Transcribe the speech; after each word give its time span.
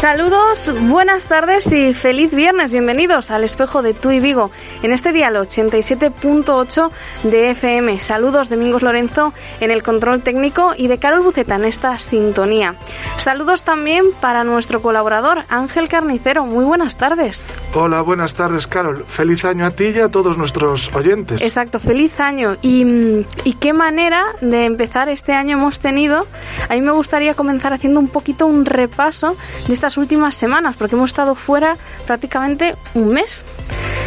Saludos, 0.00 0.70
buenas 0.82 1.24
tardes 1.24 1.66
y 1.72 1.92
feliz 1.92 2.30
viernes. 2.30 2.70
Bienvenidos 2.70 3.32
al 3.32 3.42
espejo 3.42 3.82
de 3.82 3.94
Tu 3.94 4.12
y 4.12 4.20
Vigo 4.20 4.52
en 4.84 4.92
este 4.92 5.12
día, 5.12 5.26
el 5.26 5.34
87.8 5.34 6.90
de 7.24 7.50
FM. 7.50 7.98
Saludos, 7.98 8.48
Domingos 8.48 8.82
Lorenzo 8.82 9.34
en 9.58 9.72
el 9.72 9.82
control 9.82 10.22
técnico 10.22 10.72
y 10.76 10.86
de 10.86 10.98
Carol 10.98 11.22
Buceta 11.22 11.56
en 11.56 11.64
esta 11.64 11.98
sintonía. 11.98 12.76
Saludos 13.16 13.64
también 13.64 14.04
para 14.20 14.44
nuestro 14.44 14.80
colaborador 14.80 15.42
Ángel 15.48 15.88
Carnicero. 15.88 16.46
Muy 16.46 16.64
buenas 16.64 16.96
tardes. 16.96 17.42
Hola, 17.74 18.00
buenas 18.02 18.34
tardes, 18.34 18.68
Carol. 18.68 19.04
Feliz 19.04 19.44
año 19.44 19.66
a 19.66 19.72
ti 19.72 19.86
y 19.88 19.98
a 19.98 20.08
todos 20.08 20.38
nuestros 20.38 20.94
oyentes. 20.94 21.42
Exacto, 21.42 21.80
feliz 21.80 22.20
año. 22.20 22.56
Y, 22.62 23.26
y 23.42 23.54
qué 23.54 23.72
manera 23.72 24.24
de 24.40 24.64
empezar 24.64 25.08
este 25.08 25.32
año 25.32 25.58
hemos 25.58 25.80
tenido. 25.80 26.24
A 26.68 26.74
mí 26.74 26.82
me 26.82 26.92
gustaría 26.92 27.34
comenzar 27.34 27.72
haciendo 27.72 27.98
un 27.98 28.08
poquito 28.08 28.46
un 28.46 28.64
repaso 28.64 29.36
de 29.66 29.87
estas 29.88 29.96
últimas 29.96 30.34
semanas, 30.34 30.76
porque 30.76 30.96
hemos 30.96 31.08
estado 31.08 31.34
fuera 31.34 31.78
prácticamente 32.06 32.74
un 32.92 33.08
mes. 33.08 33.42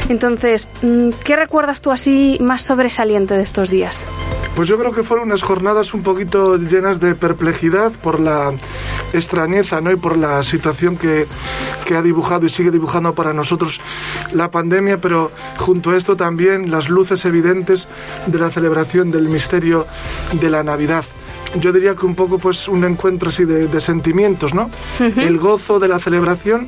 Entonces, 0.09 0.67
mm, 0.83 1.09
¿qué 1.23 1.35
recuerdas 1.35 1.81
tú 1.81 1.89
así 1.89 2.37
más 2.39 2.61
sobresaliente 2.61 3.35
de 3.35 3.41
estos 3.41 3.71
días? 3.71 4.05
Pues 4.55 4.69
yo 4.69 4.77
creo 4.77 4.91
que 4.91 5.01
fueron 5.01 5.29
unas 5.29 5.41
jornadas 5.41 5.95
un 5.95 6.03
poquito 6.03 6.57
llenas 6.57 6.99
de 6.99 7.15
perplejidad 7.15 7.91
por 7.93 8.19
la 8.19 8.51
extrañeza 9.11 9.81
¿no? 9.81 9.91
y 9.91 9.95
por 9.95 10.17
la 10.17 10.43
situación 10.43 10.97
que, 10.97 11.25
que 11.85 11.95
ha 11.95 12.03
dibujado 12.03 12.45
y 12.45 12.49
sigue 12.49 12.69
dibujando 12.69 13.15
para 13.15 13.33
nosotros 13.33 13.79
la 14.33 14.51
pandemia, 14.51 14.99
pero 14.99 15.31
junto 15.57 15.91
a 15.91 15.97
esto 15.97 16.15
también 16.15 16.69
las 16.69 16.89
luces 16.89 17.25
evidentes 17.25 17.87
de 18.27 18.37
la 18.37 18.51
celebración 18.51 19.09
del 19.09 19.29
misterio 19.29 19.87
de 20.33 20.49
la 20.51 20.61
Navidad 20.61 21.05
yo 21.59 21.71
diría 21.73 21.95
que 21.95 22.05
un 22.05 22.15
poco 22.15 22.37
pues 22.39 22.67
un 22.67 22.83
encuentro 22.85 23.29
así 23.29 23.43
de, 23.45 23.67
de 23.67 23.81
sentimientos, 23.81 24.53
¿no? 24.53 24.69
El 24.99 25.37
gozo 25.37 25.79
de 25.79 25.87
la 25.87 25.99
celebración, 25.99 26.67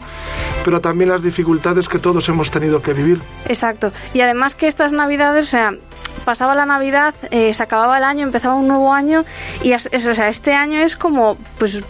pero 0.65 0.81
también 0.81 1.09
las 1.09 1.21
dificultades 1.23 1.87
que 1.87 1.99
todos 1.99 2.27
hemos 2.29 2.51
tenido 2.51 2.81
que 2.81 2.93
vivir. 2.93 3.21
Exacto. 3.47 3.91
Y 4.13 4.21
además 4.21 4.55
que 4.55 4.67
estas 4.67 4.91
navidades, 4.91 5.45
o 5.45 5.49
sea, 5.49 5.73
pasaba 6.25 6.55
la 6.55 6.65
Navidad, 6.65 7.13
eh, 7.31 7.53
se 7.53 7.63
acababa 7.63 7.97
el 7.97 8.03
año, 8.03 8.23
empezaba 8.25 8.55
un 8.55 8.67
nuevo 8.67 8.93
año 8.93 9.23
y 9.61 9.71
es, 9.73 9.89
es- 9.91 10.05
o 10.05 10.13
sea, 10.13 10.27
este 10.29 10.53
año 10.53 10.79
es 10.79 10.95
como 10.95 11.37
pues 11.57 11.81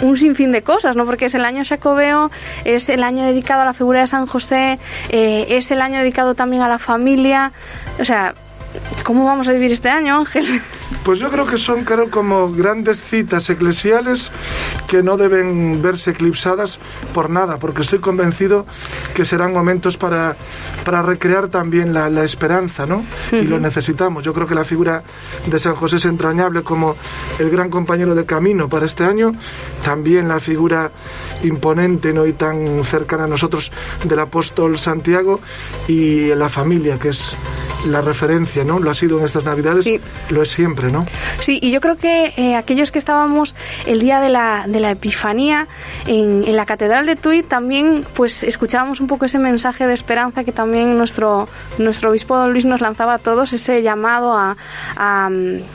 un 0.00 0.16
sinfín 0.16 0.50
de 0.52 0.62
cosas, 0.62 0.96
¿no? 0.96 1.04
Porque 1.06 1.26
es 1.26 1.34
el 1.34 1.44
año 1.44 1.62
Jacobeo, 1.64 2.30
es 2.64 2.88
el 2.88 3.02
año 3.02 3.24
dedicado 3.24 3.62
a 3.62 3.64
la 3.64 3.72
figura 3.74 4.00
de 4.00 4.06
San 4.08 4.26
José, 4.26 4.78
eh, 5.10 5.46
es 5.50 5.70
el 5.70 5.80
año 5.80 5.98
dedicado 5.98 6.34
también 6.34 6.62
a 6.62 6.68
la 6.68 6.78
familia, 6.78 7.52
o 8.00 8.04
sea, 8.04 8.34
¿cómo 9.04 9.24
vamos 9.26 9.48
a 9.48 9.52
vivir 9.52 9.70
este 9.72 9.90
año, 9.90 10.16
Ángel? 10.18 10.60
Pues 11.04 11.18
yo 11.18 11.30
creo 11.30 11.46
que 11.46 11.58
son, 11.58 11.84
Carol, 11.84 12.10
como 12.10 12.52
grandes 12.52 13.02
citas 13.02 13.50
eclesiales 13.50 14.30
que 14.86 15.02
no 15.02 15.16
deben 15.16 15.82
verse 15.82 16.10
eclipsadas 16.10 16.78
por 17.12 17.28
nada, 17.28 17.56
porque 17.56 17.82
estoy 17.82 17.98
convencido 17.98 18.66
que 19.14 19.24
serán 19.24 19.52
momentos 19.52 19.96
para, 19.96 20.36
para 20.84 21.02
recrear 21.02 21.48
también 21.48 21.92
la, 21.92 22.08
la 22.08 22.24
esperanza, 22.24 22.86
¿no? 22.86 23.04
Y 23.32 23.42
lo 23.42 23.58
necesitamos. 23.58 24.22
Yo 24.22 24.32
creo 24.32 24.46
que 24.46 24.54
la 24.54 24.64
figura 24.64 25.02
de 25.46 25.58
San 25.58 25.74
José 25.74 25.96
es 25.96 26.04
entrañable 26.04 26.62
como 26.62 26.94
el 27.38 27.50
gran 27.50 27.68
compañero 27.68 28.14
de 28.14 28.24
camino 28.24 28.68
para 28.68 28.86
este 28.86 29.04
año, 29.04 29.34
también 29.84 30.28
la 30.28 30.38
figura 30.40 30.90
imponente 31.42 32.12
¿no? 32.12 32.26
y 32.26 32.32
tan 32.32 32.84
cercana 32.84 33.24
a 33.24 33.26
nosotros 33.26 33.70
del 34.04 34.20
apóstol 34.20 34.78
Santiago 34.78 35.40
y 35.88 36.34
la 36.34 36.48
familia, 36.48 36.98
que 36.98 37.08
es 37.08 37.36
la 37.86 38.00
referencia, 38.00 38.64
¿no? 38.64 38.78
Lo 38.78 38.90
ha 38.90 38.94
sido 38.94 39.18
en 39.18 39.24
estas 39.24 39.44
Navidades, 39.44 39.84
Sí. 39.84 40.00
lo 40.30 40.42
es 40.42 40.50
siempre, 40.50 40.90
¿no? 40.92 41.06
Sí, 41.40 41.58
y 41.60 41.70
yo 41.70 41.80
creo 41.80 41.96
que 41.96 42.32
eh, 42.36 42.54
aquellos 42.54 42.90
que 42.92 42.98
estábamos 42.98 43.54
el 43.86 44.00
día 44.00 44.20
de 44.20 44.28
la, 44.28 44.64
de 44.66 44.80
la 44.80 44.90
Epifanía 44.92 45.66
en, 46.06 46.44
en 46.46 46.56
la 46.56 46.66
Catedral 46.66 47.06
de 47.06 47.16
Tui 47.16 47.42
también 47.42 48.04
pues 48.14 48.42
escuchábamos 48.42 49.00
un 49.00 49.06
poco 49.06 49.24
ese 49.24 49.38
mensaje 49.38 49.86
de 49.86 49.94
esperanza 49.94 50.44
que 50.44 50.52
también 50.52 50.96
nuestro, 50.96 51.48
nuestro 51.78 52.10
obispo 52.10 52.36
Don 52.36 52.52
Luis 52.52 52.64
nos 52.64 52.80
lanzaba 52.80 53.14
a 53.14 53.18
todos, 53.18 53.52
ese 53.52 53.82
llamado 53.82 54.34
a, 54.34 54.56
a, 54.96 55.28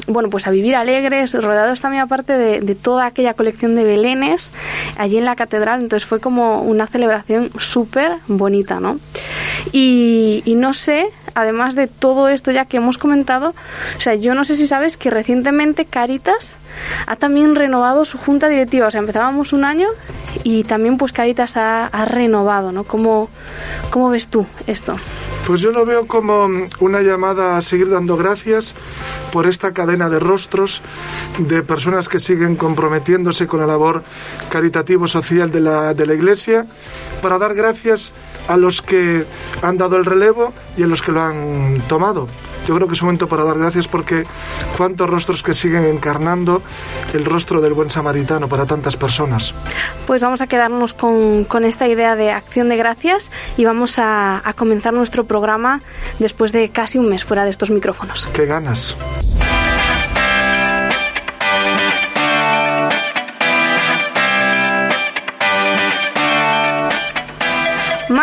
bueno 0.07 0.29
pues 0.29 0.47
a 0.47 0.51
vivir 0.51 0.75
alegres, 0.75 1.34
rodeados 1.34 1.81
también 1.81 2.03
aparte 2.03 2.34
de, 2.38 2.62
de 2.62 2.75
toda 2.75 3.06
aquella 3.06 3.34
colección 3.34 3.75
de 3.75 3.84
belenes 3.84 4.51
allí 4.97 5.18
en 5.18 5.25
la 5.25 5.35
Catedral, 5.35 5.81
entonces 5.81 6.07
fue 6.07 6.19
como 6.19 6.62
una 6.62 6.88
celebración 6.88 7.50
súper 7.59 8.13
bonita, 8.28 8.79
¿no? 8.79 9.00
Y, 9.72 10.41
y 10.45 10.56
no 10.56 10.74
sé, 10.74 11.07
además 11.38 11.75
de 11.75 11.88
todo 11.88 12.30
esto 12.30 12.50
ya 12.52 12.66
que 12.66 12.78
hemos 12.78 12.98
comentado, 12.98 13.53
o 13.96 14.02
sea, 14.02 14.16
yo 14.16 14.34
no 14.34 14.44
sé 14.44 14.56
si 14.56 14.66
sabes 14.66 14.98
que 14.98 15.12
recientemente 15.12 15.86
Caritas 15.86 16.56
ha 17.06 17.16
también 17.16 17.56
renovado 17.56 18.06
su 18.06 18.18
junta 18.18 18.50
directiva. 18.50 18.88
O 18.88 18.92
sea, 18.92 19.00
empezábamos 19.00 19.53
un 19.53 19.64
año 19.64 19.88
y 20.44 20.64
también 20.64 20.98
pues 20.98 21.12
Caritas 21.12 21.56
ha, 21.58 21.86
ha 21.86 22.06
renovado, 22.06 22.72
¿no? 22.72 22.84
¿Cómo, 22.84 23.30
¿Cómo 23.92 24.09
ves 24.09 24.28
tú 24.28 24.48
esto? 24.66 24.96
Pues 25.46 25.62
yo 25.62 25.72
lo 25.72 25.86
veo 25.86 26.08
como 26.08 26.48
una 26.80 27.02
llamada 27.02 27.56
a 27.56 27.62
seguir 27.62 27.90
dando 27.90 28.18
gracias 28.18 28.74
por 29.31 29.48
esta 29.48 29.74
cadena 29.74 30.09
de 30.09 30.19
rostros 30.19 30.81
de 31.38 31.62
personas 31.62 32.09
que 32.09 32.19
siguen 32.19 32.56
comprometiéndose 32.56 33.48
con 33.48 33.59
la 33.59 33.68
labor 33.68 34.04
caritativo-social 34.50 35.52
de 35.52 35.59
la, 35.62 35.94
de 35.94 36.06
la 36.06 36.14
Iglesia, 36.16 36.66
para 37.22 37.38
dar 37.38 37.54
gracias 37.54 38.12
a 38.47 38.58
los 38.58 38.81
que 38.81 39.25
han 39.62 39.78
dado 39.78 39.97
el 39.97 40.06
relevo 40.06 40.53
y 40.78 40.84
a 40.84 40.88
los 40.88 41.02
que 41.02 41.12
lo 41.12 41.22
han 41.22 41.81
tomado. 41.88 42.28
Yo 42.68 42.75
creo 42.75 42.88
que 42.88 42.96
es 42.96 43.02
un 43.02 43.08
momento 43.08 43.28
para 43.28 43.44
dar 43.44 43.58
gracias 43.58 43.88
porque 43.88 44.24
cuántos 44.75 45.09
rostros 45.09 45.41
que 45.41 45.53
siguen 45.53 45.85
encarnando 45.85 46.62
el 47.13 47.24
rostro 47.24 47.62
del 47.62 47.74
buen 47.74 47.90
samaritano 47.90 48.50
para 48.50 48.66
tantas 48.66 48.97
personas. 48.97 49.53
Pues 50.06 50.22
vamos 50.22 50.41
a 50.41 50.47
quedarnos 50.47 50.94
con, 50.94 51.46
con 51.46 51.63
esta 51.63 51.88
idea 51.88 52.18
de 52.18 52.31
acción 52.31 52.68
de 52.68 52.75
gracias 52.75 53.31
y 53.56 53.63
vamos 53.63 54.00
a, 54.00 54.41
a 54.44 54.53
comenzar 54.53 54.94
nuestro 54.94 55.24
programa 55.24 55.81
después 56.19 56.52
de 56.52 56.69
casi 56.69 56.97
un 56.97 57.07
mes 57.07 57.24
fuera 57.24 57.46
de 57.46 57.52
estos 57.52 57.69
micrófonos. 57.69 58.28
¡Qué 58.34 58.46
ganas! 58.46 58.96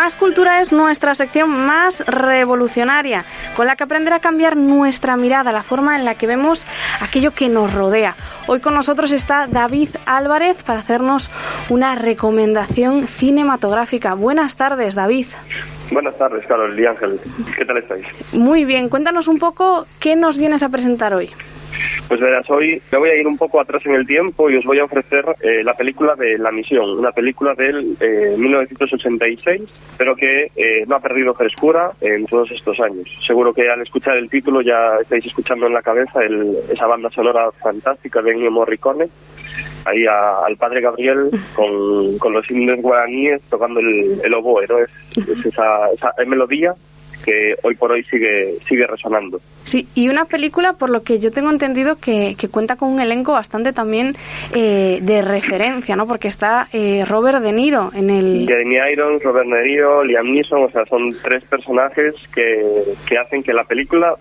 Más 0.05 0.17
Cultura 0.17 0.61
es 0.61 0.71
nuestra 0.71 1.15
sección 1.15 1.49
más 1.49 2.05
revolucionaria, 2.05 3.25
con 3.55 3.65
la 3.65 3.75
que 3.75 3.85
aprender 3.85 4.13
a 4.13 4.19
cambiar 4.19 4.55
nuestra 4.55 5.17
mirada, 5.17 5.51
la 5.51 5.63
forma 5.63 5.95
en 5.95 6.05
la 6.05 6.13
que 6.13 6.27
vemos 6.27 6.63
aquello 7.01 7.31
que 7.31 7.49
nos 7.49 7.73
rodea. 7.73 8.15
Hoy 8.45 8.59
con 8.59 8.75
nosotros 8.75 9.11
está 9.11 9.47
David 9.47 9.89
Álvarez 10.05 10.61
para 10.61 10.81
hacernos 10.81 11.31
una 11.69 11.95
recomendación 11.95 13.07
cinematográfica. 13.07 14.13
Buenas 14.13 14.55
tardes, 14.55 14.93
David. 14.93 15.25
Buenas 15.89 16.15
tardes, 16.19 16.45
Carol 16.45 16.79
y 16.79 16.85
Ángel. 16.85 17.19
¿Qué 17.57 17.65
tal 17.65 17.77
estáis? 17.77 18.05
Muy 18.31 18.63
bien, 18.63 18.89
cuéntanos 18.89 19.27
un 19.27 19.39
poco 19.39 19.87
qué 19.99 20.15
nos 20.15 20.37
vienes 20.37 20.61
a 20.61 20.69
presentar 20.69 21.15
hoy. 21.15 21.31
Pues 22.07 22.19
verás, 22.21 22.47
hoy 22.51 22.81
me 22.91 22.97
voy 22.99 23.09
a 23.09 23.15
ir 23.15 23.25
un 23.27 23.37
poco 23.37 23.59
atrás 23.59 23.83
en 23.85 23.95
el 23.95 24.05
tiempo 24.05 24.49
y 24.49 24.57
os 24.57 24.63
voy 24.65 24.79
a 24.79 24.83
ofrecer 24.85 25.25
eh, 25.41 25.63
la 25.63 25.73
película 25.73 26.15
de 26.15 26.37
La 26.37 26.51
Misión, 26.51 26.89
una 26.99 27.11
película 27.11 27.55
del 27.55 27.95
eh, 27.99 28.35
1986, 28.37 29.61
pero 29.97 30.15
que 30.15 30.51
eh, 30.55 30.83
no 30.87 30.95
ha 30.95 30.99
perdido 30.99 31.33
frescura 31.33 31.91
en 32.01 32.25
todos 32.27 32.51
estos 32.51 32.79
años. 32.79 33.07
Seguro 33.25 33.53
que 33.53 33.69
al 33.69 33.81
escuchar 33.81 34.17
el 34.17 34.29
título 34.29 34.61
ya 34.61 34.97
estáis 35.01 35.25
escuchando 35.25 35.65
en 35.67 35.73
la 35.73 35.81
cabeza 35.81 36.21
el- 36.23 36.55
esa 36.71 36.85
banda 36.85 37.09
sonora 37.09 37.51
fantástica 37.61 38.21
de 38.21 38.31
Ennio 38.31 38.51
Morricone, 38.51 39.07
ahí 39.85 40.05
a- 40.05 40.45
al 40.45 40.57
padre 40.57 40.81
Gabriel 40.81 41.29
con, 41.55 42.33
los 42.33 42.51
indios 42.51 42.81
guaraníes 42.81 43.41
tocando 43.49 43.79
el, 43.79 44.19
el 44.23 44.33
oboe, 44.33 44.65
¿no? 44.67 44.77
Es, 44.79 44.89
es 45.17 45.45
esa, 45.45 45.89
esa 45.93 46.13
melodía 46.27 46.73
que 47.25 47.55
hoy 47.63 47.75
por 47.75 47.91
hoy 47.91 48.03
sigue, 48.03 48.57
sigue 48.67 48.85
resonando. 48.85 49.39
Sí, 49.63 49.87
y 49.95 50.09
una 50.09 50.25
película, 50.25 50.73
por 50.73 50.91
lo 50.91 51.01
que 51.01 51.19
yo 51.19 51.31
tengo 51.31 51.49
entendido, 51.49 51.95
que, 51.95 52.35
que 52.37 52.49
cuenta 52.49 52.75
con 52.75 52.89
un 52.89 52.99
elenco 52.99 53.33
bastante 53.33 53.73
también 53.73 54.15
eh, 54.53 54.99
de 55.01 55.21
referencia, 55.23 55.95
¿no? 55.95 56.05
Porque 56.05 56.27
está 56.27 56.67
eh, 56.71 57.03
Robert 57.07 57.41
De 57.41 57.51
Niro 57.51 57.91
en 57.95 58.11
el... 58.11 58.45
Jeremy 58.47 58.77
Irons, 58.93 59.23
Robert 59.23 59.49
De 59.49 59.63
Niro, 59.63 60.03
Liam 60.03 60.31
Neeson, 60.31 60.63
o 60.63 60.69
sea, 60.69 60.85
son 60.85 61.15
tres 61.23 61.43
personajes 61.45 62.13
que, 62.33 62.63
que 63.07 63.17
hacen 63.17 63.41
que 63.41 63.53
la 63.53 63.63
película, 63.63 64.13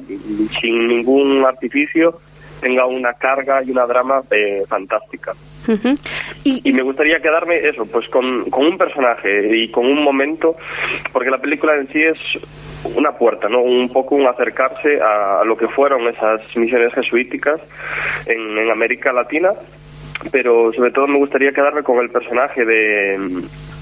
sin 0.60 0.88
ningún 0.88 1.44
artificio, 1.44 2.18
tenga 2.60 2.86
una 2.86 3.12
carga 3.12 3.62
y 3.62 3.70
una 3.70 3.84
drama 3.84 4.22
eh, 4.30 4.62
fantástica. 4.66 5.34
y, 6.44 6.72
me 6.72 6.82
gustaría 6.82 7.20
quedarme 7.20 7.56
eso, 7.56 7.84
pues 7.84 8.08
con, 8.08 8.48
con, 8.50 8.66
un 8.66 8.78
personaje 8.78 9.54
y 9.54 9.70
con 9.70 9.84
un 9.86 10.02
momento, 10.02 10.56
porque 11.12 11.30
la 11.30 11.38
película 11.38 11.76
en 11.76 11.88
sí 11.88 12.02
es 12.02 12.18
una 12.96 13.12
puerta, 13.12 13.48
¿no? 13.48 13.62
Un 13.62 13.88
poco 13.88 14.14
un 14.14 14.26
acercarse 14.26 15.00
a, 15.00 15.42
lo 15.44 15.56
que 15.56 15.68
fueron 15.68 16.06
esas 16.08 16.40
misiones 16.56 16.92
jesuíticas 16.94 17.60
en, 18.26 18.70
América 18.70 19.12
Latina 19.12 19.50
pero 20.30 20.72
sobre 20.72 20.90
todo 20.90 21.06
me 21.06 21.18
gustaría 21.18 21.52
quedarme 21.52 21.82
con 21.82 21.98
el 21.98 22.08
personaje 22.08 22.64
de, 22.64 23.18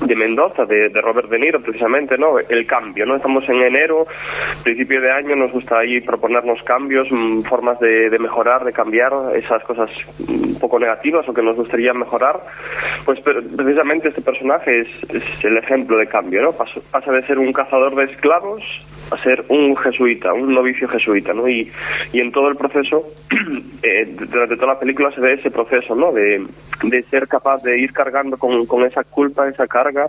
de 0.07 0.17
Mendoza, 0.17 0.65
de, 0.65 0.89
Robert 0.89 1.29
De 1.29 1.39
Niro, 1.39 1.61
precisamente, 1.61 2.19
¿no? 2.19 2.39
El 2.39 2.67
cambio, 2.67 3.07
¿no? 3.07 3.17
Estamos 3.17 3.49
en 3.49 3.63
enero, 3.63 4.07
principio 4.63 5.01
de 5.01 5.11
año, 5.11 5.37
nos 5.37 5.53
gusta 5.53 5.79
ahí 5.79 6.01
proponernos 6.01 6.63
cambios, 6.63 7.09
mm, 7.11 7.43
formas 7.43 7.79
de, 7.81 8.17
mejorar, 8.19 8.65
de 8.65 8.73
cambiar 8.73 9.13
esas 9.35 9.63
cosas 9.65 9.91
un 10.29 10.59
poco 10.59 10.79
negativas 10.79 11.29
o 11.29 11.35
que 11.35 11.43
nos 11.43 11.57
gustaría 11.57 11.93
mejorar. 11.95 12.41
Pues 13.05 13.21
precisamente 13.21 14.09
este 14.09 14.23
personaje 14.23 14.81
es, 14.81 15.45
el 15.45 15.57
ejemplo 15.57 15.97
de 15.99 16.07
cambio, 16.07 16.43
¿no? 16.43 16.53
Pasa, 16.53 17.13
de 17.13 17.23
ser 17.27 17.39
un 17.39 17.53
cazador 17.53 17.95
de 17.95 18.05
esclavos 18.05 18.63
a 19.13 19.23
ser 19.23 19.45
un 19.49 19.77
jesuita, 19.77 20.33
un 20.33 20.55
novicio 20.55 20.89
jesuita, 20.89 21.33
¿no? 21.33 21.49
Y, 21.49 21.71
y 22.13 22.21
en 22.21 22.33
todo 22.33 22.49
el 22.49 22.57
proceso, 22.57 23.05
eh, 23.83 24.15
durante 24.31 24.57
toda 24.57 24.75
la 24.75 24.81
película 24.81 25.13
se 25.13 25.21
ve 25.21 25.35
ese 25.35 25.51
proceso, 25.51 25.95
¿no? 25.95 26.13
De, 26.13 26.47
de 26.83 27.03
ser 27.05 27.29
capaz 27.29 27.63
de 27.63 27.79
ir 27.79 27.93
cargando 27.93 28.37
con, 28.37 28.67
con 28.67 28.85
esa 28.85 29.05
culpa, 29.05 29.49
esa 29.49 29.67
carga, 29.67 30.09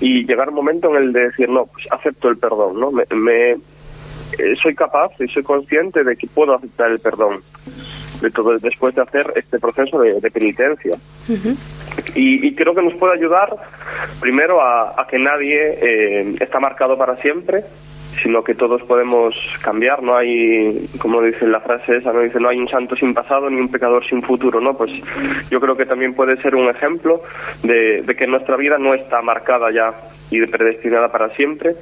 y 0.00 0.24
llegar 0.24 0.50
un 0.50 0.56
momento 0.56 0.90
en 0.90 1.02
el 1.02 1.12
de 1.12 1.28
decir, 1.28 1.48
no, 1.48 1.66
pues 1.66 1.86
acepto 1.90 2.28
el 2.28 2.38
perdón, 2.38 2.80
¿no? 2.80 2.90
Me, 2.90 3.52
eh, 3.52 4.56
soy 4.62 4.74
capaz 4.74 5.12
y 5.20 5.28
soy 5.28 5.42
consciente 5.42 6.04
de 6.04 6.16
que 6.16 6.26
puedo 6.26 6.54
aceptar 6.54 6.90
el 6.90 7.00
perdón 7.00 7.42
de 8.20 8.30
todo 8.30 8.58
después 8.58 8.94
de 8.94 9.02
hacer 9.02 9.32
este 9.36 9.58
proceso 9.58 10.00
de, 10.00 10.30
penitencia. 10.30 10.96
y, 12.14 12.54
creo 12.54 12.74
que 12.74 12.82
nos 12.82 12.94
puede 12.94 13.14
ayudar 13.14 13.54
primero 14.20 14.60
a, 14.60 15.06
que 15.08 15.18
nadie 15.18 15.78
eh, 15.80 16.34
está 16.40 16.60
marcado 16.60 16.98
para 16.98 17.16
siempre, 17.16 17.62
sino 18.22 18.42
que 18.42 18.54
todos 18.54 18.82
podemos 18.82 19.34
cambiar, 19.62 20.02
no 20.02 20.16
hay, 20.16 20.88
como 20.98 21.22
dice 21.22 21.46
la 21.46 21.60
frase 21.60 21.96
esa, 21.96 22.12
no 22.12 22.20
dice 22.20 22.40
no 22.40 22.48
hay 22.48 22.58
un 22.58 22.68
santo 22.68 22.96
sin 22.96 23.14
pasado 23.14 23.48
ni 23.50 23.60
un 23.60 23.70
pecador 23.70 24.04
sin 24.06 24.22
futuro, 24.22 24.60
¿no? 24.60 24.76
Pues 24.76 24.90
yo 25.50 25.60
creo 25.60 25.76
que 25.76 25.86
también 25.86 26.14
puede 26.14 26.40
ser 26.42 26.54
un 26.54 26.68
ejemplo 26.68 27.22
de, 27.62 28.04
que 28.16 28.26
nuestra 28.26 28.56
vida 28.56 28.78
no 28.78 28.94
está 28.94 29.22
marcada 29.22 29.70
ya 29.70 29.94
y 30.30 30.44
predestinada 30.46 31.10
para 31.10 31.34
siempre 31.36 31.74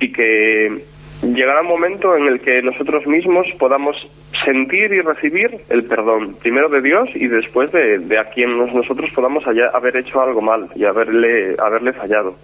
y 0.00 0.10
que 0.10 0.82
llegará 1.22 1.62
un 1.62 1.68
momento 1.68 2.16
en 2.16 2.26
el 2.26 2.40
que 2.40 2.62
nosotros 2.62 3.06
mismos 3.06 3.46
podamos 3.58 3.96
sentir 4.44 4.92
y 4.92 5.00
recibir 5.00 5.60
el 5.70 5.84
perdón, 5.84 6.36
primero 6.42 6.68
de 6.68 6.82
Dios 6.82 7.08
y 7.14 7.28
después 7.28 7.70
de, 7.72 7.98
de 7.98 8.18
a 8.18 8.30
quien 8.30 8.56
nosotros 8.58 9.10
podamos 9.14 9.44
haber 9.46 9.96
hecho 9.96 10.20
algo 10.20 10.40
mal 10.40 10.68
y 10.74 10.84
haberle, 10.84 11.54
haberle 11.58 11.92
fallado. 11.92 12.34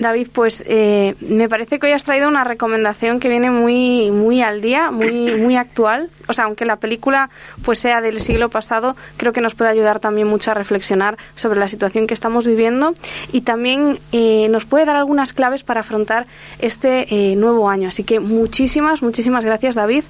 David, 0.00 0.28
pues 0.32 0.62
eh, 0.66 1.14
me 1.20 1.48
parece 1.48 1.78
que 1.78 1.86
hoy 1.86 1.92
has 1.92 2.04
traído 2.04 2.28
una 2.28 2.44
recomendación 2.44 3.20
que 3.20 3.28
viene 3.28 3.50
muy 3.50 4.10
muy 4.10 4.42
al 4.42 4.60
día, 4.60 4.90
muy 4.90 5.34
muy 5.34 5.56
actual. 5.56 6.10
O 6.28 6.32
sea, 6.32 6.46
aunque 6.46 6.64
la 6.64 6.76
película 6.76 7.30
pues 7.64 7.78
sea 7.78 8.00
del 8.00 8.20
siglo 8.20 8.48
pasado, 8.48 8.96
creo 9.16 9.32
que 9.32 9.40
nos 9.40 9.54
puede 9.54 9.70
ayudar 9.70 10.00
también 10.00 10.28
mucho 10.28 10.50
a 10.50 10.54
reflexionar 10.54 11.18
sobre 11.34 11.58
la 11.58 11.68
situación 11.68 12.06
que 12.06 12.14
estamos 12.14 12.46
viviendo 12.46 12.94
y 13.32 13.42
también 13.42 13.98
eh, 14.12 14.48
nos 14.48 14.64
puede 14.64 14.86
dar 14.86 14.96
algunas 14.96 15.32
claves 15.32 15.62
para 15.62 15.80
afrontar 15.80 16.26
este 16.58 17.06
eh, 17.14 17.36
nuevo 17.36 17.68
año. 17.68 17.88
Así 17.88 18.04
que 18.04 18.20
muchísimas 18.20 19.02
muchísimas 19.02 19.44
gracias, 19.44 19.74
David, 19.74 20.04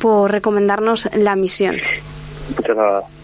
por 0.00 0.30
recomendarnos 0.30 1.08
la 1.14 1.36
misión. 1.36 1.76
Muchas 2.56 2.76
gracias. 2.76 3.18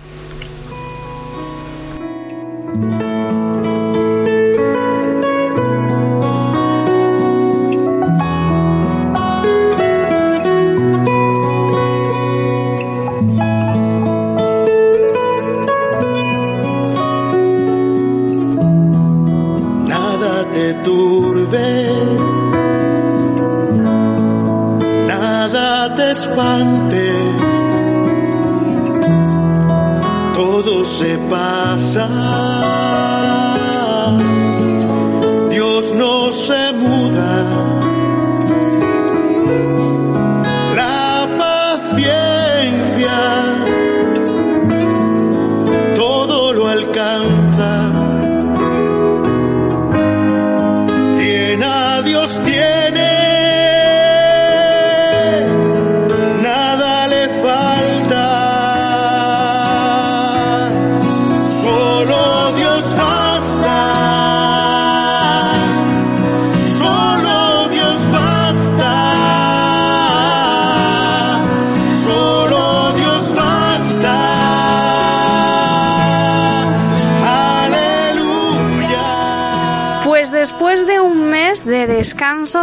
tiene 52.64 53.43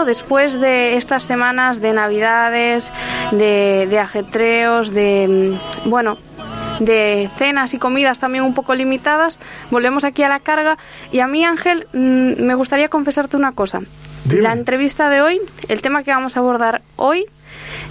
después 0.06 0.60
de 0.60 0.96
estas 0.96 1.24
semanas 1.24 1.82
de 1.82 1.94
navidades, 1.94 2.92
de, 3.32 4.00
ajetreos, 4.00 4.94
de, 4.94 5.58
mm, 5.86 5.90
bueno, 5.90 6.18
de 6.80 7.30
cenas 7.38 7.74
y 7.74 7.78
comidas 7.78 8.20
también 8.20 8.44
un 8.44 8.54
poco 8.54 8.74
limitadas, 8.74 9.40
volvemos 9.70 10.04
aquí 10.04 10.24
a 10.24 10.30
la 10.30 10.40
carga. 10.40 10.78
Y 11.12 11.20
a 11.20 11.28
mí, 11.28 11.44
Ángel, 11.44 11.88
mm, 11.94 12.42
me 12.42 12.56
gustaría 12.56 12.90
confesarte 12.90 13.38
una 13.38 13.52
cosa. 13.52 13.82
La 14.30 14.54
entrevista 14.54 15.10
de 15.10 15.22
hoy, 15.22 15.42
el 15.68 15.82
tema 15.82 16.04
que 16.04 16.12
vamos 16.12 16.38
a 16.38 16.40
abordar 16.40 16.82
hoy, 16.96 17.26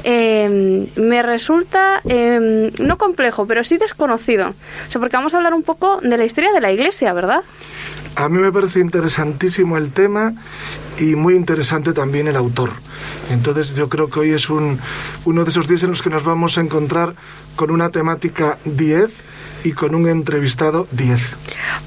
em, 0.04 0.86
me 0.96 1.22
resulta 1.22 2.00
em, 2.04 2.70
no 2.78 2.96
complejo, 2.98 3.46
pero 3.46 3.62
sí 3.64 3.76
desconocido. 3.78 4.50
O 4.50 4.90
sea, 4.90 5.00
porque 5.00 5.16
vamos 5.16 5.34
a 5.34 5.38
hablar 5.38 5.54
un 5.54 5.64
poco 5.64 6.00
de 6.00 6.16
la 6.16 6.24
historia 6.24 6.52
de 6.52 6.60
la 6.60 6.72
Iglesia, 6.72 7.12
¿verdad? 7.12 7.42
A 8.16 8.28
mí 8.28 8.38
me 8.38 8.52
parece 8.52 8.80
interesantísimo 8.80 9.76
el 9.76 9.92
tema 9.92 10.32
y 10.98 11.14
muy 11.14 11.34
interesante 11.34 11.92
también 11.92 12.28
el 12.28 12.36
autor. 12.36 12.70
Entonces 13.30 13.74
yo 13.74 13.88
creo 13.88 14.10
que 14.10 14.20
hoy 14.20 14.30
es 14.32 14.50
un, 14.50 14.78
uno 15.24 15.44
de 15.44 15.50
esos 15.50 15.68
días 15.68 15.82
en 15.82 15.90
los 15.90 16.02
que 16.02 16.10
nos 16.10 16.24
vamos 16.24 16.58
a 16.58 16.60
encontrar 16.60 17.14
con 17.56 17.70
una 17.70 17.90
temática 17.90 18.58
10 18.64 19.10
y 19.64 19.72
con 19.72 19.94
un 19.94 20.08
entrevistado 20.08 20.86
10. 20.92 21.20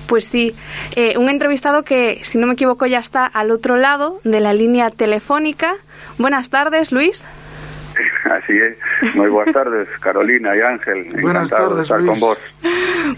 Pues 0.08 0.26
sí, 0.26 0.56
eh, 0.96 1.18
un 1.18 1.30
entrevistado 1.30 1.84
que, 1.84 2.22
si 2.24 2.38
no 2.38 2.48
me 2.48 2.54
equivoco, 2.54 2.86
ya 2.86 3.00
está 3.00 3.26
al 3.26 3.52
otro 3.52 3.78
lado 3.78 4.20
de 4.24 4.40
la 4.40 4.54
línea 4.54 4.90
telefónica. 4.92 5.76
Buenas 6.18 6.50
tardes, 6.50 6.92
Luis. 6.92 7.24
Así 8.26 8.54
es. 8.54 9.16
Muy 9.16 9.30
buenas 9.30 9.54
tardes, 9.54 9.88
Carolina 10.00 10.56
y 10.56 10.62
Ángel. 10.62 11.06
Buenas 11.22 11.52
Encantado 11.52 11.76
de 11.76 11.82
estar 11.84 12.06
con 12.06 12.20
vos. 12.20 12.38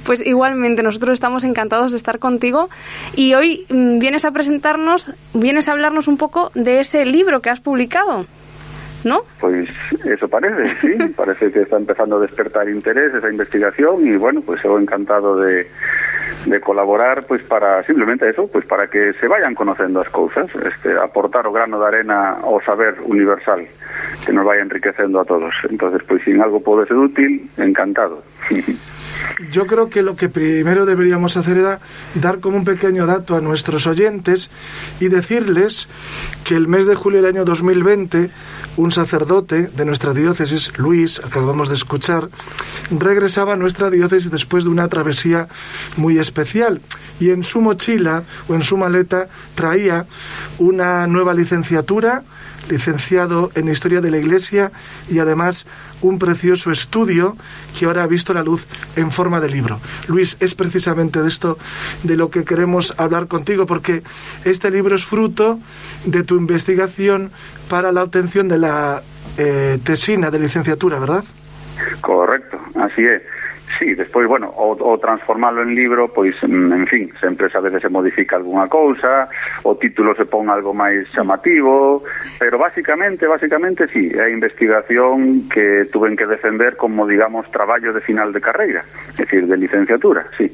Pues 0.06 0.26
igualmente, 0.26 0.84
nosotros 0.84 1.14
estamos 1.14 1.44
encantados 1.44 1.92
de 1.92 1.98
estar 1.98 2.20
contigo 2.20 2.70
y 3.16 3.34
hoy 3.34 3.66
mm, 3.70 4.00
vienes 4.00 4.26
a 4.26 4.32
presentarnos, 4.32 5.12
vienes 5.34 5.68
a 5.68 5.74
hablarnos 5.74 6.08
un 6.08 6.18
poco 6.18 6.52
de 6.56 6.80
ese 6.80 7.06
libro 7.06 7.42
que 7.42 7.50
has 7.50 7.60
publicado. 7.60 8.26
¿No? 9.04 9.22
Pues 9.40 9.70
eso 10.04 10.28
parece, 10.28 10.76
sí. 10.82 11.14
parece 11.16 11.52
que 11.52 11.62
está 11.62 11.78
empezando 11.78 12.18
a 12.18 12.22
despertar 12.22 12.68
interés 12.68 13.14
esa 13.14 13.30
investigación 13.30 14.08
y 14.08 14.18
bueno, 14.18 14.42
pues 14.42 14.64
yo 14.64 14.80
encantado 14.80 15.38
de, 15.38 15.68
de 16.46 16.62
colaborar 16.62 17.26
pues 17.26 17.42
para 17.44 17.84
simplemente 17.84 18.30
eso, 18.30 18.48
pues 18.48 18.66
para 18.66 18.88
que 18.88 19.14
se 19.14 19.28
vayan 19.28 19.56
conocendo 19.56 20.02
as 20.02 20.10
cousas, 20.10 20.50
este 20.66 20.98
aportar 20.98 21.48
o 21.48 21.52
grano 21.52 21.80
de 21.80 21.88
arena 21.88 22.38
ao 22.42 22.62
saber 22.62 22.96
universal 23.04 23.66
que 24.26 24.34
nos 24.34 24.46
vai 24.46 24.60
enriquecendo 24.60 25.20
a 25.20 25.26
todos. 25.26 25.54
Entonces, 25.70 26.02
pois 26.08 26.24
sin 26.24 26.42
algo 26.42 26.62
pode 26.62 26.88
ser 26.88 26.98
útil, 26.98 27.50
encantado. 27.58 28.24
Yo 29.52 29.68
creo 29.68 29.90
que 29.90 30.02
lo 30.02 30.16
que 30.16 30.30
primero 30.30 30.86
deberíamos 30.86 31.38
hacer 31.38 31.58
era 31.58 31.80
dar 32.16 32.40
como 32.40 32.58
un 32.58 32.66
pequeño 32.66 33.06
dato 33.06 33.36
a 33.36 33.42
nuestros 33.42 33.88
oyentes 33.88 34.50
y 35.00 35.08
decirles 35.08 35.88
que 36.44 36.56
el 36.56 36.68
mes 36.68 36.86
de 36.86 36.96
julio 36.96 37.22
del 37.22 37.36
año 37.36 37.46
2020 37.46 38.30
un 38.78 38.92
sacerdote 38.92 39.68
de 39.68 39.86
nuestra 39.86 40.14
diócesis, 40.14 40.78
Luis, 40.78 41.20
acabamos 41.24 41.70
de 41.70 41.76
escuchar, 41.76 42.28
regresaba 42.92 43.54
a 43.54 43.56
nuestra 43.56 43.90
diócesis 43.90 44.30
después 44.30 44.66
de 44.66 44.70
una 44.70 44.90
travesía 44.90 45.48
muy 45.96 46.18
especial. 46.18 46.82
Y 47.20 47.30
en 47.30 47.44
su 47.44 47.62
mochila 47.62 48.24
o 48.50 48.56
en 48.56 48.64
su 48.64 48.76
maleta 48.78 49.28
traía 49.56 50.06
una 50.60 51.08
nueva 51.08 51.34
licenciatura 51.34 52.24
licenciado 52.70 53.52
en 53.56 53.70
Historia 53.70 54.02
de 54.02 54.12
la 54.12 54.18
Iglesia 54.18 54.72
y 55.10 55.20
además 55.20 55.66
un 56.02 56.20
precioso 56.20 56.72
estudio 56.72 57.36
que 57.78 57.86
ahora 57.86 58.04
ha 58.04 58.08
visto 58.08 58.34
la 58.34 58.44
luz 58.44 58.66
en 58.96 59.12
forma 59.12 59.40
de 59.40 59.50
libro. 59.50 59.80
Luis, 60.08 60.38
es 60.40 60.56
precisamente 60.56 61.22
de 61.22 61.28
esto 61.28 61.58
de 62.04 62.16
lo 62.16 62.30
que 62.30 62.44
queremos 62.44 62.94
hablar 62.98 63.28
contigo, 63.28 63.66
porque 63.66 64.04
este 64.44 64.72
libro 64.72 64.96
es 64.96 65.06
fruto 65.06 65.60
de 66.06 66.24
tu 66.24 66.38
investigación 66.38 67.32
para 67.70 67.92
la 67.92 68.04
obtención 68.04 68.48
de 68.48 68.58
la 68.58 69.02
eh, 69.38 69.80
tesina 69.84 70.32
de 70.32 70.40
licenciatura, 70.40 71.00
¿verdad? 71.00 71.24
Correcto, 72.02 72.60
así 72.76 73.04
es. 73.04 73.22
Sí, 73.78 73.94
despois, 73.94 74.28
bueno, 74.28 74.48
o, 74.56 74.72
o 74.72 74.98
transformalo 75.00 75.62
en 75.62 75.76
libro, 75.76 76.08
pois, 76.08 76.36
mm, 76.42 76.72
en 76.72 76.88
fin, 76.88 77.14
sempre 77.20 77.48
a 77.54 77.60
veces 77.60 77.82
se 77.82 77.90
modifica 77.90 78.38
algunha 78.38 78.68
cousa, 78.68 79.28
o 79.64 79.76
título 79.76 80.16
se 80.16 80.26
pon 80.26 80.50
algo 80.50 80.72
máis 80.72 81.12
chamativo, 81.12 82.04
pero 82.40 82.56
basicamente, 82.58 83.28
basicamente, 83.28 83.88
sí, 83.92 84.12
é 84.16 84.26
a 84.26 84.30
investigación 84.32 85.50
que 85.52 85.92
tuven 85.92 86.16
que 86.16 86.26
defender 86.26 86.80
como, 86.80 87.04
digamos, 87.04 87.52
traballo 87.52 87.92
de 87.92 88.00
final 88.00 88.32
de 88.32 88.40
carreira, 88.40 88.88
é 89.20 89.28
dicir, 89.28 89.44
de 89.44 89.58
licenciatura, 89.60 90.24
sí. 90.40 90.48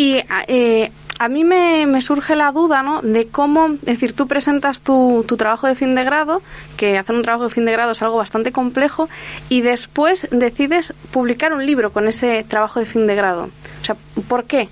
E, 0.00 0.24
e 0.24 0.24
eh, 0.48 1.03
a 1.18 1.28
mí 1.28 1.44
me, 1.44 2.00
surge 2.00 2.34
la 2.34 2.52
duda, 2.52 2.82
¿no? 2.82 3.02
De 3.02 3.28
cómo, 3.28 3.66
es 3.66 3.82
decir, 3.82 4.14
tú 4.14 4.26
presentas 4.26 4.82
tu, 4.82 5.24
tu, 5.26 5.36
trabajo 5.36 5.66
de 5.66 5.74
fin 5.74 5.94
de 5.94 6.04
grado, 6.04 6.42
que 6.76 6.98
hacer 6.98 7.14
un 7.14 7.22
trabajo 7.22 7.44
de 7.44 7.50
fin 7.50 7.64
de 7.64 7.72
grado 7.72 7.92
es 7.92 8.02
algo 8.02 8.16
bastante 8.16 8.52
complejo, 8.52 9.08
y 9.48 9.62
después 9.62 10.28
decides 10.30 10.94
publicar 11.12 11.52
un 11.52 11.64
libro 11.64 11.92
con 11.92 12.08
ese 12.08 12.44
trabajo 12.48 12.80
de 12.80 12.86
fin 12.86 13.06
de 13.06 13.14
grado. 13.14 13.48
O 13.80 13.84
sea, 13.84 13.96
¿por 14.28 14.44
qué? 14.44 14.68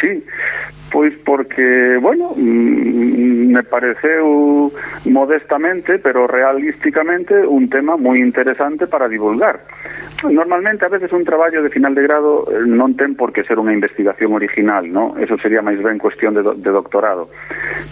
Sí, 0.00 0.24
Pois 0.92 1.14
porque, 1.24 1.96
bueno, 2.02 2.34
me 2.36 3.62
pareceu 3.62 4.70
modestamente, 5.06 5.98
pero 5.98 6.26
realísticamente, 6.26 7.46
un 7.48 7.70
tema 7.72 7.96
moi 7.96 8.20
interesante 8.20 8.84
para 8.84 9.08
divulgar. 9.08 9.64
Normalmente 10.30 10.84
a 10.84 10.88
veces 10.88 11.12
un 11.12 11.24
traballo 11.24 11.62
de 11.62 11.70
final 11.70 11.94
de 11.94 12.02
grado 12.02 12.46
eh, 12.46 12.62
non 12.66 12.94
ten 12.94 13.18
por 13.18 13.34
que 13.34 13.42
ser 13.42 13.58
unha 13.58 13.74
investigación 13.74 14.36
original, 14.36 14.86
no? 14.86 15.18
Eso 15.18 15.34
sería 15.38 15.64
máis 15.64 15.82
ben 15.82 15.98
cuestión 15.98 16.34
de, 16.36 16.42
do, 16.46 16.54
de 16.54 16.70
doctorado. 16.70 17.26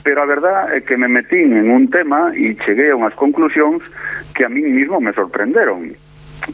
Pero 0.04 0.22
a 0.22 0.30
verdad 0.30 0.70
é 0.70 0.84
que 0.84 0.94
me 0.94 1.10
metín 1.10 1.56
en 1.56 1.70
un 1.70 1.90
tema 1.90 2.30
e 2.36 2.54
cheguei 2.54 2.92
a 2.92 2.98
unhas 2.98 3.16
conclusións 3.18 3.82
que 4.34 4.46
a 4.46 4.52
mí 4.52 4.62
mismo 4.62 5.02
me 5.02 5.10
sorprenderon 5.14 5.90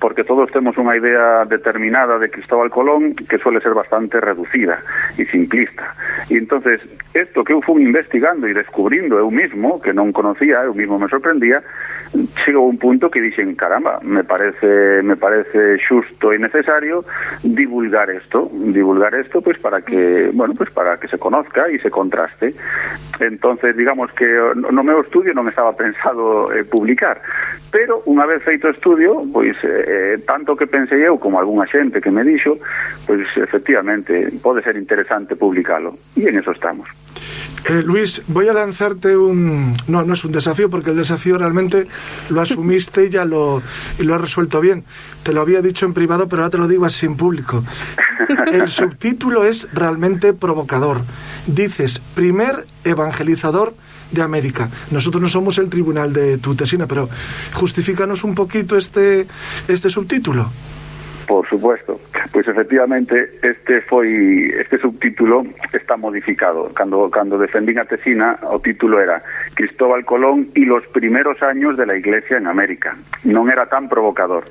porque 0.00 0.24
todos 0.24 0.50
temos 0.50 0.76
unha 0.76 0.96
idea 0.96 1.44
determinada 1.44 2.18
de 2.18 2.30
Cristóbal 2.30 2.70
Colón 2.70 3.14
que 3.14 3.38
suele 3.38 3.60
ser 3.60 3.74
bastante 3.74 4.20
reducida 4.20 4.80
e 5.16 5.24
simplista. 5.26 5.94
E 6.30 6.38
entonces, 6.38 6.80
isto 7.14 7.44
que 7.44 7.52
eu 7.52 7.62
fui 7.62 7.82
investigando 7.82 8.48
e 8.48 8.54
descubrindo 8.54 9.18
eu 9.18 9.30
mismo, 9.30 9.80
que 9.80 9.92
non 9.92 10.12
conocía, 10.12 10.64
eu 10.64 10.74
mismo 10.74 10.98
me 10.98 11.08
sorprendía, 11.08 11.62
chegou 12.44 12.68
un 12.68 12.78
punto 12.78 13.10
que 13.10 13.20
dixen, 13.20 13.54
caramba, 13.54 14.00
me 14.02 14.24
parece 14.24 15.02
me 15.02 15.16
parece 15.16 15.78
xusto 15.82 16.32
e 16.32 16.38
necesario 16.38 17.04
divulgar 17.42 18.08
isto, 18.10 18.48
divulgar 18.52 19.14
isto 19.14 19.42
pues 19.42 19.58
para 19.58 19.82
que, 19.82 20.30
bueno, 20.32 20.54
pues 20.54 20.70
para 20.70 20.98
que 20.98 21.08
se 21.08 21.18
conozca 21.18 21.68
e 21.68 21.78
se 21.78 21.90
contraste. 21.90 22.54
Entonces, 23.20 23.76
digamos 23.76 24.12
que 24.12 24.26
no 24.54 24.82
meu 24.82 25.00
estudio 25.00 25.34
non 25.34 25.48
estaba 25.48 25.76
pensado 25.82 26.52
eh, 26.52 26.64
publicar, 26.64 27.20
pero 27.72 28.00
unha 28.08 28.24
vez 28.24 28.40
feito 28.40 28.68
estudio, 28.72 29.20
pois 29.28 29.56
eh, 29.60 29.75
tanto 30.24 30.56
que 30.56 30.66
pensei 30.66 31.04
eu 31.04 31.18
como 31.18 31.38
algunha 31.38 31.66
xente 31.66 32.00
que 32.00 32.10
me 32.10 32.24
dixo, 32.24 32.58
pois 33.06 33.26
efectivamente 33.36 34.32
pode 34.42 34.62
ser 34.62 34.76
interesante 34.76 35.36
publicalo. 35.36 35.98
E 36.16 36.28
en 36.28 36.38
eso 36.38 36.52
estamos. 36.52 36.88
Eh, 37.68 37.82
Luis, 37.82 38.22
voy 38.28 38.48
a 38.48 38.52
lanzarte 38.52 39.16
un... 39.16 39.76
No, 39.88 40.04
no 40.04 40.14
es 40.14 40.24
un 40.24 40.30
desafío, 40.30 40.70
porque 40.70 40.90
el 40.90 40.96
desafío 40.96 41.36
realmente 41.36 41.86
lo 42.30 42.40
asumiste 42.40 43.06
y 43.06 43.10
ya 43.10 43.24
lo, 43.24 43.60
y 43.98 44.04
lo 44.04 44.14
has 44.14 44.20
resuelto 44.20 44.60
bien. 44.60 44.84
Te 45.24 45.32
lo 45.32 45.40
había 45.40 45.62
dicho 45.62 45.84
en 45.84 45.92
privado, 45.92 46.28
pero 46.28 46.42
ahora 46.42 46.52
te 46.52 46.58
lo 46.58 46.68
digo 46.68 46.84
así 46.84 47.06
en 47.06 47.16
público. 47.16 47.64
El 48.52 48.68
subtítulo 48.68 49.44
es 49.44 49.68
realmente 49.72 50.32
provocador. 50.32 50.98
Dices, 51.46 51.98
primer 52.14 52.66
evangelizador 52.84 53.74
de 54.10 54.22
América. 54.22 54.68
Nosotros 54.90 55.22
no 55.22 55.28
somos 55.28 55.58
el 55.58 55.68
tribunal 55.68 56.12
de 56.12 56.38
tu 56.38 56.54
tesina, 56.54 56.86
pero 56.86 57.08
justifícanos 57.54 58.24
un 58.24 58.34
poquito 58.34 58.76
este, 58.76 59.26
este 59.68 59.90
subtítulo. 59.90 60.50
Por 61.26 61.48
supuesto. 61.48 62.00
Pois 62.32 62.46
efectivamente 62.46 63.38
este 63.42 63.80
foi 63.82 64.52
este 64.54 64.78
subtítulo 64.78 65.44
está 65.72 65.96
modificado. 65.96 66.70
Cando 66.72 67.10
cando 67.10 67.36
defendín 67.38 67.78
a 67.78 67.84
tesina, 67.84 68.38
o 68.46 68.60
título 68.60 69.00
era 69.00 69.22
Cristóbal 69.54 70.04
Colón 70.04 70.48
y 70.54 70.64
los 70.64 70.86
primeros 70.88 71.42
años 71.42 71.76
de 71.76 71.86
la 71.86 71.96
Iglesia 71.96 72.38
en 72.38 72.46
América. 72.46 72.94
Non 73.26 73.50
era 73.50 73.66
tan 73.66 73.90
provocador. 73.90 74.46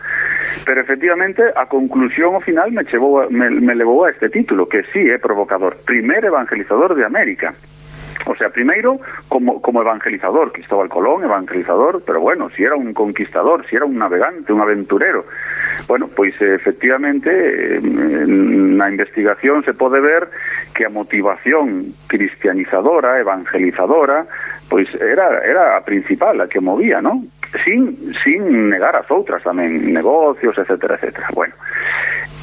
Pero 0.67 0.83
efectivamente 0.83 1.47
a 1.55 1.71
conclusión 1.71 2.35
ao 2.35 2.43
final 2.43 2.75
me 2.75 2.83
chevou 2.83 3.23
me, 3.31 3.47
me 3.47 3.71
a 3.71 4.09
este 4.11 4.27
título, 4.27 4.67
que 4.67 4.83
sí 4.91 5.07
é 5.07 5.15
provocador. 5.15 5.79
Primer 5.87 6.27
evangelizador 6.27 6.91
de 6.95 7.07
América. 7.07 7.55
O 8.25 8.35
sea, 8.35 8.49
primeiro 8.49 8.99
como, 9.29 9.61
como 9.61 9.81
evangelizador, 9.81 10.51
Cristóbal 10.51 10.89
Colón, 10.89 11.23
evangelizador, 11.23 12.03
pero 12.05 12.19
bueno, 12.19 12.49
si 12.49 12.63
era 12.63 12.75
un 12.75 12.93
conquistador, 12.93 13.65
si 13.67 13.75
era 13.75 13.85
un 13.85 13.97
navegante, 13.97 14.51
un 14.51 14.61
aventurero. 14.61 15.25
Bueno, 15.87 16.09
pois 16.13 16.33
efectivamente 16.41 17.79
na 17.81 18.89
investigación 18.89 19.63
se 19.63 19.73
pode 19.73 20.01
ver 20.01 20.29
que 20.73 20.85
a 20.85 20.89
motivación 20.89 21.93
cristianizadora, 22.07 23.19
evangelizadora, 23.19 24.25
pois 24.69 24.89
era, 24.95 25.45
era 25.45 25.77
a 25.77 25.85
principal, 25.85 26.41
a 26.41 26.47
que 26.47 26.59
movía, 26.59 27.01
¿no? 27.01 27.23
Sin, 27.63 28.13
sin 28.23 28.69
negar 28.69 28.97
as 28.97 29.07
outras 29.13 29.45
tamén, 29.45 29.93
negocios, 29.93 30.57
etcétera, 30.57 30.97
etcétera. 30.97 31.29
Bueno, 31.31 31.53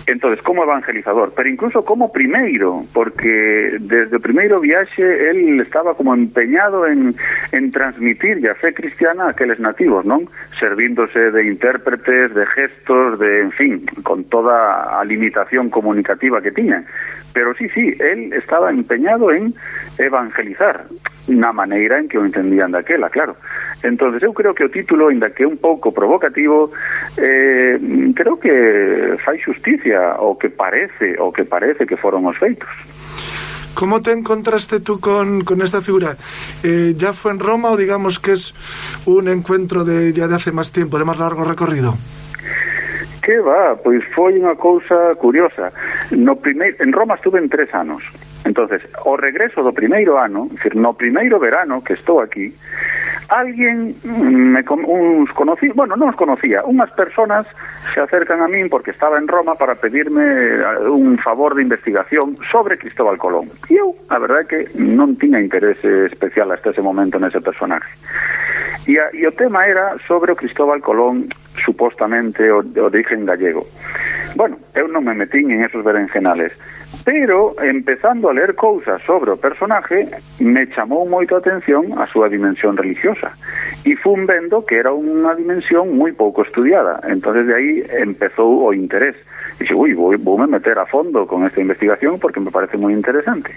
entonces 0.07 0.43
como 0.43 0.65
evangelizador, 0.65 1.33
pero 1.35 1.49
incluso 1.49 1.85
como 1.85 2.13
primeiro, 2.13 2.85
porque 2.93 3.77
desde 3.81 4.17
o 4.17 4.21
primeiro 4.21 4.61
viaxe 4.61 5.03
él 5.31 5.61
estaba 5.61 5.95
como 5.95 6.15
empeñado 6.15 6.87
en, 6.87 7.15
en 7.53 7.71
transmitir 7.71 8.43
a 8.49 8.55
fe 8.55 8.75
cristiana 8.75 9.27
a 9.27 9.31
aqueles 9.31 9.61
nativos, 9.61 10.05
non? 10.05 10.27
Servíndose 10.59 11.31
de 11.31 11.47
intérpretes, 11.47 12.35
de 12.35 12.47
gestos, 12.47 13.19
de, 13.19 13.41
en 13.41 13.53
fin, 13.53 13.87
con 14.03 14.25
toda 14.25 15.01
a 15.01 15.05
limitación 15.05 15.71
comunicativa 15.71 16.43
que 16.43 16.51
tiña. 16.51 16.85
Pero 17.33 17.55
sí, 17.55 17.69
sí, 17.71 17.95
él 17.99 18.33
estaba 18.33 18.71
empeñado 18.71 19.33
en 19.33 19.55
evangelizar 19.99 20.85
na 21.29 21.53
maneira 21.53 21.99
en 21.99 22.09
que 22.09 22.19
o 22.19 22.25
entendían 22.25 22.73
daquela, 22.73 23.11
claro. 23.11 23.37
entonces 23.83 24.23
eu 24.23 24.33
creo 24.33 24.55
que 24.55 24.65
o 24.65 24.71
título, 24.71 25.11
inda 25.11 25.31
que 25.31 25.47
un 25.47 25.59
pouco 25.59 25.93
provocativo, 25.93 26.71
eh, 27.19 27.79
creo 28.15 28.39
que 28.39 29.15
fai 29.23 29.39
justicia 29.43 30.19
o 30.19 30.39
que 30.39 30.51
parece, 30.51 31.15
o 31.19 31.31
que 31.31 31.45
parece 31.45 31.87
que 31.87 31.97
foron 31.97 32.27
os 32.27 32.39
feitos. 32.39 32.71
Como 33.75 34.03
te 34.03 34.13
encontraste 34.13 34.81
tú 34.81 35.01
con, 35.01 35.45
con 35.45 35.63
esta 35.63 35.81
figura? 35.81 36.17
Eh, 36.63 36.95
¿Ya 36.97 37.13
fue 37.13 37.33
en 37.33 37.39
Roma 37.39 37.71
o 37.71 37.77
digamos 37.77 38.21
que 38.21 38.33
es 38.33 38.55
un 39.07 39.29
encuentro 39.29 39.85
de, 39.85 40.13
ya 40.13 40.29
de 40.29 40.37
hace 40.37 40.53
más 40.53 40.73
tiempo, 40.73 40.99
de 40.99 41.05
más 41.05 41.19
largo 41.19 41.45
recorrido? 41.45 41.95
Que 43.23 43.39
va, 43.39 43.79
pois 43.79 44.03
foi 44.13 44.35
unha 44.35 44.59
cousa 44.59 45.15
curiosa. 45.15 45.71
No 46.11 46.35
primeiro, 46.37 46.75
en 46.83 46.91
Roma 46.91 47.15
estuve 47.15 47.39
en 47.39 47.49
tres 47.49 47.71
anos. 47.71 48.03
Entonces, 48.45 48.83
o 49.05 49.17
regreso 49.17 49.63
do 49.63 49.73
primeiro 49.73 50.19
ano, 50.19 50.51
decir, 50.51 50.75
no 50.75 50.95
primeiro 50.99 51.39
verano 51.39 51.83
que 51.83 51.95
estou 51.95 52.19
aquí, 52.19 52.51
alguén 53.31 53.95
me 54.03 54.65
uns 54.67 55.31
conocí, 55.33 55.71
bueno, 55.71 55.95
non 55.95 56.11
os 56.11 56.19
conocía, 56.19 56.67
unhas 56.67 56.91
personas 56.93 57.47
se 57.95 58.03
acercan 58.03 58.43
a 58.43 58.51
min 58.51 58.67
porque 58.67 58.91
estaba 58.91 59.17
en 59.17 59.31
Roma 59.31 59.55
para 59.55 59.79
pedirme 59.79 60.27
eh, 60.27 60.91
un 60.91 61.17
favor 61.23 61.55
de 61.55 61.63
investigación 61.63 62.37
sobre 62.51 62.79
Cristóbal 62.79 63.17
Colón. 63.17 63.47
E 63.71 63.79
eu, 63.79 63.95
a 64.11 64.19
verdade 64.19 64.43
é 64.43 64.51
que 64.51 64.61
non 64.75 65.15
tiña 65.15 65.39
interese 65.39 66.11
especial 66.11 66.51
hasta 66.51 66.75
ese 66.75 66.83
momento 66.83 67.23
nese 67.23 67.39
personaje. 67.39 67.89
E, 68.91 68.99
a, 68.99 69.15
e 69.15 69.23
o 69.23 69.33
tema 69.33 69.71
era 69.71 69.95
sobre 70.11 70.35
o 70.35 70.39
Cristóbal 70.39 70.83
Colón 70.83 71.31
supostamente 71.55 72.51
o, 72.51 72.59
o 72.59 72.63
de 72.67 72.81
origen 72.83 73.23
gallego. 73.23 73.71
Bueno, 74.35 74.59
eu 74.75 74.89
non 74.89 75.05
me 75.05 75.15
metín 75.15 75.53
en 75.53 75.63
esos 75.63 75.85
berenjenales. 75.85 76.53
Pero, 77.05 77.57
empezando 77.61 78.31
a 78.31 78.35
ler 78.35 78.55
cousas 78.55 79.03
sobre 79.03 79.33
o 79.33 79.37
personaje, 79.37 80.07
me 80.39 80.71
chamou 80.71 81.03
moito 81.03 81.35
a 81.35 81.43
atención 81.43 81.91
a 81.99 82.07
súa 82.07 82.31
dimensión 82.31 82.79
religiosa. 82.79 83.35
E 83.83 83.99
fun 83.99 84.23
vendo 84.23 84.63
que 84.63 84.79
era 84.79 84.95
unha 84.95 85.35
dimensión 85.35 85.99
moi 85.99 86.15
pouco 86.15 86.47
estudiada. 86.47 87.03
entonces 87.11 87.51
de 87.51 87.55
aí 87.59 87.71
empezou 87.99 88.63
o 88.63 88.71
interés. 88.71 89.19
E 89.59 89.67
dixo, 89.67 89.75
ui, 89.75 89.99
vou, 89.99 90.15
vou 90.15 90.39
me 90.39 90.47
meter 90.47 90.79
a 90.79 90.87
fondo 90.87 91.27
con 91.27 91.43
esta 91.43 91.59
investigación 91.59 92.23
porque 92.23 92.39
me 92.39 92.55
parece 92.55 92.79
moi 92.79 92.95
interesante. 92.95 93.51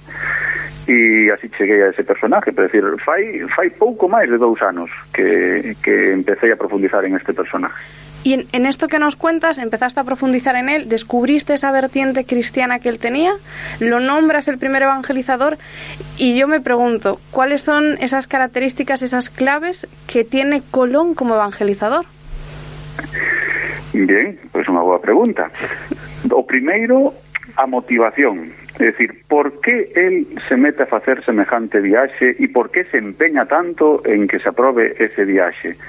E 0.90 1.30
así 1.30 1.50
cheguei 1.54 1.82
a 1.82 1.90
ese 1.94 2.02
personaje, 2.02 2.50
pero 2.50 2.66
decir, 2.66 2.86
fai, 3.02 3.46
fai 3.54 3.70
pouco 3.70 4.10
máis 4.10 4.30
de 4.30 4.42
dous 4.42 4.58
anos 4.62 4.90
que, 5.14 5.78
que 5.86 6.14
empecé 6.14 6.50
a 6.50 6.58
profundizar 6.58 7.06
en 7.06 7.14
este 7.14 7.34
personaje. 7.34 7.78
Y 8.26 8.48
en, 8.52 8.66
esto 8.66 8.88
que 8.88 8.98
nos 8.98 9.16
cuentas, 9.16 9.60
empezaste 9.60 10.00
a 10.00 10.04
profundizar 10.04 10.56
en 10.56 10.68
él, 10.68 10.90
descubriste 10.90 11.54
esa 11.54 11.72
vertiente 11.72 12.26
cristiana 12.26 12.80
que 12.80 12.90
él 12.90 12.98
tenía, 12.98 13.34
lo 13.80 14.00
nombras 14.00 14.48
el 14.48 14.58
primer 14.58 14.82
evangelizador 14.82 15.60
y 16.18 16.36
yo 16.36 16.48
me 16.48 16.60
pregunto, 16.60 17.20
¿cuáles 17.30 17.62
son 17.62 18.00
esas 18.02 18.26
características, 18.26 19.04
esas 19.04 19.30
claves 19.30 19.88
que 20.08 20.24
tiene 20.24 20.64
Colón 20.72 21.14
como 21.14 21.36
evangelizador? 21.36 22.08
Bien, 23.94 24.40
pues 24.52 24.68
una 24.70 24.82
buena 24.82 25.04
pregunta. 25.04 25.52
O 26.32 26.44
primero, 26.48 27.14
a 27.56 27.68
motivación. 27.68 28.52
É 28.80 28.92
dicir, 28.92 29.24
por 29.30 29.62
que 29.62 29.92
el 29.96 30.28
se 30.48 30.58
mete 30.58 30.84
a 30.84 30.86
facer 30.86 31.24
semejante 31.24 31.80
viaxe 31.80 32.36
e 32.36 32.52
por 32.52 32.72
que 32.76 32.84
se 32.92 33.00
empeña 33.00 33.48
tanto 33.48 34.04
en 34.04 34.28
que 34.28 34.40
se 34.40 34.52
aprobe 34.52 35.00
ese 35.00 35.24
viaxe? 35.24 35.80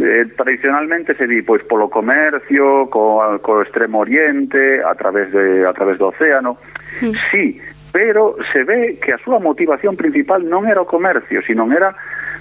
Eh, 0.00 0.24
tradicionalmente 0.36 1.12
se 1.14 1.28
di, 1.28 1.44
pois, 1.44 1.60
polo 1.68 1.92
comercio, 1.92 2.88
co, 2.88 3.20
co 3.44 3.60
extremo 3.60 4.00
oriente, 4.00 4.80
a 4.80 4.94
través, 4.96 5.28
de, 5.36 5.68
a 5.68 5.72
través 5.76 6.00
do 6.00 6.08
océano. 6.08 6.56
Sí. 6.96 7.12
sí, 7.30 7.44
pero 7.92 8.36
se 8.52 8.64
ve 8.64 8.98
que 9.02 9.12
a 9.12 9.20
súa 9.20 9.36
motivación 9.36 9.96
principal 9.98 10.46
non 10.48 10.64
era 10.64 10.80
o 10.80 10.88
comercio, 10.88 11.44
sino 11.44 11.68
era 11.68 11.92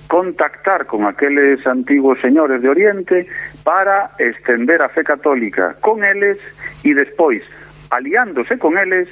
contactar 0.08 0.88
con 0.88 1.06
aqueles 1.06 1.60
antigos 1.68 2.18
señores 2.24 2.62
de 2.62 2.70
Oriente 2.70 3.28
para 3.64 4.16
estender 4.18 4.82
a 4.82 4.90
fe 4.90 5.04
católica 5.04 5.76
con 5.84 6.08
eles 6.08 6.40
e 6.88 6.96
despois, 6.96 7.44
aliándose 7.92 8.58
con 8.58 8.78
eles, 8.78 9.12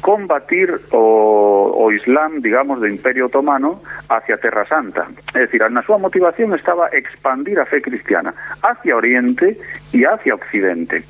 combatir 0.00 0.70
o, 0.92 1.72
o 1.74 1.92
Islam, 1.92 2.40
digamos, 2.40 2.80
do 2.80 2.88
Imperio 2.88 3.26
Otomano 3.26 3.82
hacia 4.08 4.38
Terra 4.38 4.64
Santa. 4.66 5.06
É 5.34 5.46
dicir, 5.46 5.62
na 5.70 5.82
súa 5.82 5.98
motivación 5.98 6.54
estaba 6.54 6.88
expandir 6.92 7.58
a 7.58 7.66
fe 7.66 7.82
cristiana 7.82 8.34
hacia 8.62 8.96
Oriente 8.96 9.58
e 9.92 10.06
hacia 10.06 10.34
Occidente. 10.34 11.04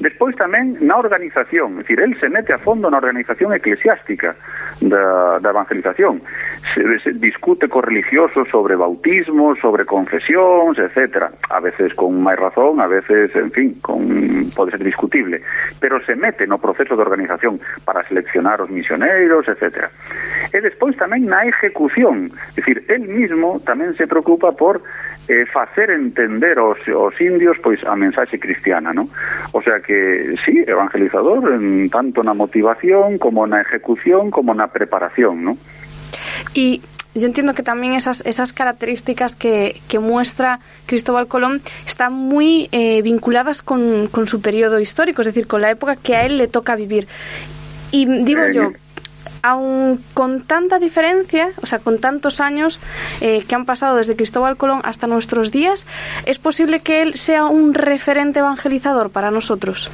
Despois 0.00 0.36
tamén 0.36 0.78
na 0.84 0.96
organización, 0.96 1.80
é 1.80 1.82
dicir, 1.82 1.98
el 2.00 2.14
se 2.20 2.28
mete 2.28 2.52
a 2.52 2.60
fondo 2.62 2.86
na 2.88 3.00
organización 3.00 3.50
eclesiástica, 3.52 4.36
da, 4.80 5.38
da 5.40 5.50
evangelización. 5.50 6.22
Se, 6.74 6.98
se 7.00 7.12
discute 7.12 7.68
co 7.68 7.80
religiosos 7.80 8.48
sobre 8.48 8.76
bautismos, 8.76 9.58
sobre 9.58 9.84
confesións, 9.84 10.78
etc. 10.78 11.30
A 11.50 11.60
veces 11.60 11.94
con 11.94 12.20
máis 12.22 12.38
razón, 12.38 12.80
a 12.80 12.86
veces, 12.86 13.34
en 13.34 13.50
fin, 13.50 13.68
con, 13.80 14.04
pode 14.54 14.72
ser 14.72 14.84
discutible. 14.84 15.40
Pero 15.80 16.00
se 16.04 16.16
mete 16.16 16.46
no 16.46 16.58
proceso 16.58 16.96
de 16.96 17.02
organización 17.02 17.60
para 17.84 18.06
seleccionar 18.08 18.60
os 18.60 18.70
misioneiros, 18.70 19.48
etc. 19.48 19.88
E 20.52 20.58
despois 20.60 20.96
tamén 20.96 21.26
na 21.26 21.46
ejecución. 21.48 22.30
É 22.52 22.60
dicir, 22.60 22.84
el 22.88 23.06
mismo 23.08 23.60
tamén 23.64 23.94
se 23.94 24.06
preocupa 24.06 24.52
por 24.52 24.82
eh, 25.28 25.46
facer 25.46 25.90
entender 25.90 26.58
os, 26.58 26.78
os 26.88 27.14
indios 27.20 27.58
pois 27.62 27.82
a 27.84 27.96
mensaxe 27.96 28.38
cristiana, 28.38 28.92
non? 28.92 29.10
O 29.52 29.62
sea 29.62 29.80
que, 29.80 30.34
sí, 30.44 30.62
evangelizador, 30.66 31.50
en, 31.54 31.90
tanto 31.90 32.22
na 32.22 32.34
motivación 32.34 33.18
como 33.18 33.46
na 33.46 33.62
ejecución, 33.62 34.30
como 34.30 34.54
na 34.54 34.65
preparación, 34.68 35.44
¿no? 35.44 35.58
Y 36.54 36.82
yo 37.14 37.26
entiendo 37.26 37.54
que 37.54 37.62
también 37.62 37.94
esas, 37.94 38.20
esas 38.26 38.52
características 38.52 39.34
que, 39.34 39.80
que 39.88 39.98
muestra 39.98 40.60
Cristóbal 40.84 41.26
Colón 41.28 41.62
están 41.86 42.12
muy 42.12 42.68
eh, 42.72 43.00
vinculadas 43.02 43.62
con, 43.62 44.08
con 44.08 44.28
su 44.28 44.40
periodo 44.42 44.78
histórico, 44.80 45.22
es 45.22 45.26
decir, 45.26 45.46
con 45.46 45.62
la 45.62 45.70
época 45.70 45.96
que 45.96 46.14
a 46.14 46.26
él 46.26 46.36
le 46.36 46.46
toca 46.46 46.76
vivir. 46.76 47.08
Y 47.90 48.04
digo 48.04 48.42
eh, 48.42 48.50
yo, 48.52 48.72
aun 49.42 50.02
con 50.12 50.42
tanta 50.42 50.78
diferencia, 50.78 51.52
o 51.62 51.66
sea, 51.66 51.78
con 51.78 52.00
tantos 52.00 52.40
años 52.40 52.80
eh, 53.20 53.44
que 53.48 53.54
han 53.54 53.64
pasado 53.64 53.96
desde 53.96 54.16
Cristóbal 54.16 54.56
Colón 54.56 54.80
hasta 54.84 55.06
nuestros 55.06 55.50
días, 55.50 55.86
¿es 56.26 56.38
posible 56.38 56.80
que 56.80 57.00
él 57.00 57.14
sea 57.14 57.46
un 57.46 57.72
referente 57.72 58.40
evangelizador 58.40 59.10
para 59.10 59.30
nosotros? 59.30 59.90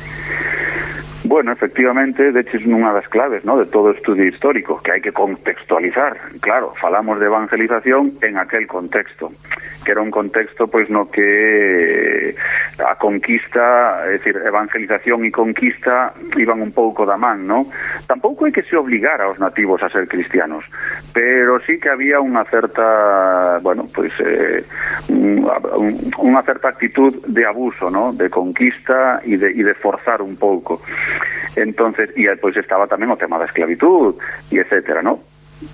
Bueno, 1.24 1.52
efectivamente, 1.52 2.32
de 2.32 2.40
hecho 2.40 2.56
es 2.58 2.66
unha 2.66 2.90
das 2.90 3.06
claves 3.06 3.46
¿no? 3.46 3.54
de 3.54 3.70
todo 3.70 3.94
estudio 3.94 4.26
histórico, 4.26 4.82
que 4.82 4.90
hai 4.90 4.98
que 4.98 5.14
contextualizar. 5.14 6.18
Claro, 6.42 6.74
falamos 6.82 7.22
de 7.22 7.30
evangelización 7.30 8.18
en 8.26 8.42
aquel 8.42 8.66
contexto, 8.66 9.30
que 9.86 9.94
era 9.94 10.02
un 10.02 10.10
contexto 10.10 10.66
pois 10.66 10.90
no 10.90 11.06
que 11.06 12.34
a 12.82 12.98
conquista, 12.98 14.02
é 14.10 14.18
dicir, 14.18 14.34
evangelización 14.34 15.22
e 15.22 15.30
conquista 15.30 16.10
iban 16.34 16.58
un 16.58 16.74
pouco 16.74 17.06
da 17.06 17.14
man, 17.14 17.46
¿no? 17.46 17.70
Tampouco 18.10 18.42
hai 18.42 18.50
que 18.50 18.66
se 18.66 18.74
obligar 18.74 19.22
aos 19.22 19.38
nativos 19.38 19.78
a 19.86 19.90
ser 19.94 20.10
cristianos, 20.10 20.66
pero 21.14 21.62
sí 21.62 21.78
que 21.78 21.86
había 21.86 22.18
unha 22.18 22.42
certa, 22.50 23.62
bueno, 23.62 23.86
pois 23.94 24.10
eh, 24.18 24.66
unha 25.06 26.42
certa 26.42 26.74
actitud 26.74 27.14
de 27.30 27.46
abuso, 27.46 27.94
¿no? 27.94 28.10
De 28.10 28.26
conquista 28.26 29.22
e 29.22 29.38
de, 29.38 29.54
e 29.54 29.62
de 29.62 29.74
forzar 29.78 30.18
un 30.18 30.34
pouco. 30.34 30.82
Entonces, 31.56 32.10
y 32.16 32.26
pues 32.40 32.56
estaba 32.56 32.86
tamén 32.86 33.10
o 33.12 33.16
tema 33.16 33.38
da 33.38 33.48
esclavitud 33.48 34.16
e 34.50 34.60
etcétera, 34.60 35.02
¿no? 35.02 35.20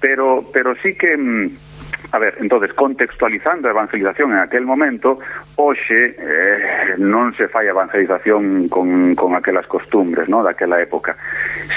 Pero 0.00 0.44
pero 0.52 0.74
sí 0.82 0.94
que 0.98 1.16
mm, 1.16 1.68
a 2.12 2.18
ver, 2.18 2.36
entonces 2.40 2.72
contextualizando 2.72 3.68
a 3.68 3.70
evangelización 3.70 4.32
en 4.32 4.38
aquel 4.38 4.64
momento, 4.64 5.18
hoxe 5.56 6.16
eh, 6.18 6.96
se 7.36 7.48
fai 7.48 7.68
evangelización 7.68 8.68
con, 8.68 9.14
con 9.14 9.36
aquelas 9.36 9.66
costumbres, 9.66 10.28
¿no? 10.28 10.42
daquela 10.42 10.80
época. 10.80 11.16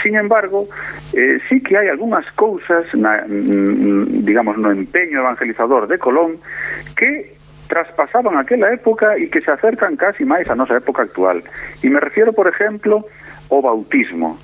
Sin 0.01 0.15
embargo, 0.15 0.67
eh, 1.13 1.39
sí 1.49 1.61
que 1.61 1.77
hai 1.77 1.89
algunhas 1.91 2.25
cousas 2.35 2.87
mm, 2.95 4.23
digamos 4.23 4.57
no 4.57 4.71
empeño 4.71 5.19
evangelizador 5.19 5.87
de 5.87 5.99
Colón 5.99 6.39
que 6.95 7.35
traspasaban 7.67 8.35
aquela 8.35 8.67
época 8.71 9.15
e 9.15 9.31
que 9.31 9.39
se 9.39 9.51
acercan 9.51 9.95
casi 9.95 10.27
máis 10.27 10.47
a 10.51 10.55
nosa 10.59 10.75
época 10.75 11.07
actual. 11.07 11.39
E 11.79 11.87
me 11.87 12.03
refiero, 12.03 12.35
por 12.35 12.47
exemplo, 12.51 13.07
o 13.51 13.61
bautismo. 13.61 14.39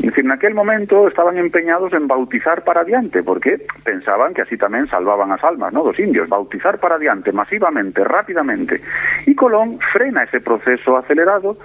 Es 0.00 0.06
decir, 0.06 0.24
en 0.24 0.32
aquel 0.32 0.54
momento 0.54 1.06
estaban 1.08 1.36
empeñados 1.36 1.92
en 1.92 2.08
bautizar 2.08 2.64
para 2.64 2.80
adiante, 2.80 3.22
porque 3.22 3.60
pensaban 3.84 4.32
que 4.32 4.42
así 4.42 4.56
tamén 4.56 4.88
salvaban 4.88 5.28
as 5.28 5.44
almas, 5.44 5.76
¿no? 5.76 5.84
Dos 5.84 6.00
indios, 6.00 6.24
bautizar 6.24 6.80
para 6.80 6.96
adiante, 6.96 7.36
masivamente, 7.36 8.00
rápidamente. 8.00 8.80
E 9.28 9.36
Colón 9.36 9.76
frena 9.92 10.24
ese 10.24 10.40
proceso 10.40 10.96
acelerado 10.96 11.60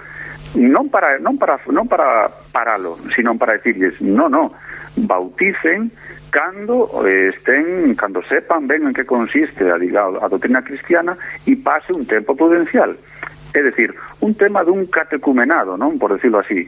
non 0.52 0.92
para 0.92 1.16
non 1.16 1.40
para 1.40 1.56
non 1.72 1.88
para 1.88 2.28
paralo, 2.52 3.00
sino 3.16 3.40
para 3.40 3.56
decirles, 3.56 3.96
no, 4.04 4.28
no, 4.28 4.52
bauticen 5.00 5.88
cando 6.28 6.88
eh, 7.08 7.32
estén, 7.32 7.96
cando 7.96 8.20
sepan 8.28 8.68
ben 8.68 8.84
en 8.88 8.92
que 8.92 9.08
consiste 9.08 9.64
a, 9.68 9.80
a, 9.80 10.04
a 10.24 10.28
doutrina 10.28 10.60
cristiana 10.60 11.16
e 11.48 11.56
pase 11.56 11.92
un 11.92 12.04
tempo 12.04 12.36
prudencial. 12.36 12.96
É 13.52 13.60
dicir, 13.60 13.92
un 14.24 14.32
tema 14.32 14.64
dun 14.64 14.88
catecumenado, 14.88 15.76
non? 15.76 16.00
Por 16.00 16.16
decirlo 16.16 16.40
así. 16.40 16.64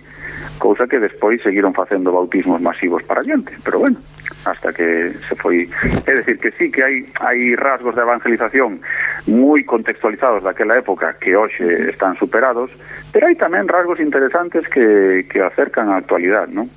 Cousa 0.61 0.85
que 0.85 1.01
despois 1.01 1.41
seguiron 1.41 1.73
facendo 1.73 2.13
bautismos 2.13 2.61
masivos 2.61 3.01
para 3.09 3.25
adiante. 3.25 3.57
Pero 3.65 3.81
bueno, 3.81 3.97
hasta 4.45 4.73
que 4.73 5.17
se 5.25 5.35
foi... 5.35 5.65
É 6.05 6.13
dicir, 6.21 6.37
que 6.37 6.53
sí 6.61 6.69
que 6.69 6.85
hai, 6.85 7.09
hai 7.25 7.57
rasgos 7.57 7.97
de 7.97 8.05
evangelización 8.05 8.85
moi 9.33 9.65
contextualizados 9.65 10.45
daquela 10.45 10.77
época 10.77 11.17
que 11.17 11.33
hoxe 11.33 11.89
están 11.89 12.21
superados, 12.21 12.69
pero 13.09 13.33
hai 13.33 13.37
tamén 13.41 13.65
rasgos 13.65 13.97
interesantes 14.05 14.69
que, 14.69 15.25
que 15.25 15.41
acercan 15.41 15.89
á 15.89 15.97
actualidad, 15.97 16.53
non? 16.53 16.69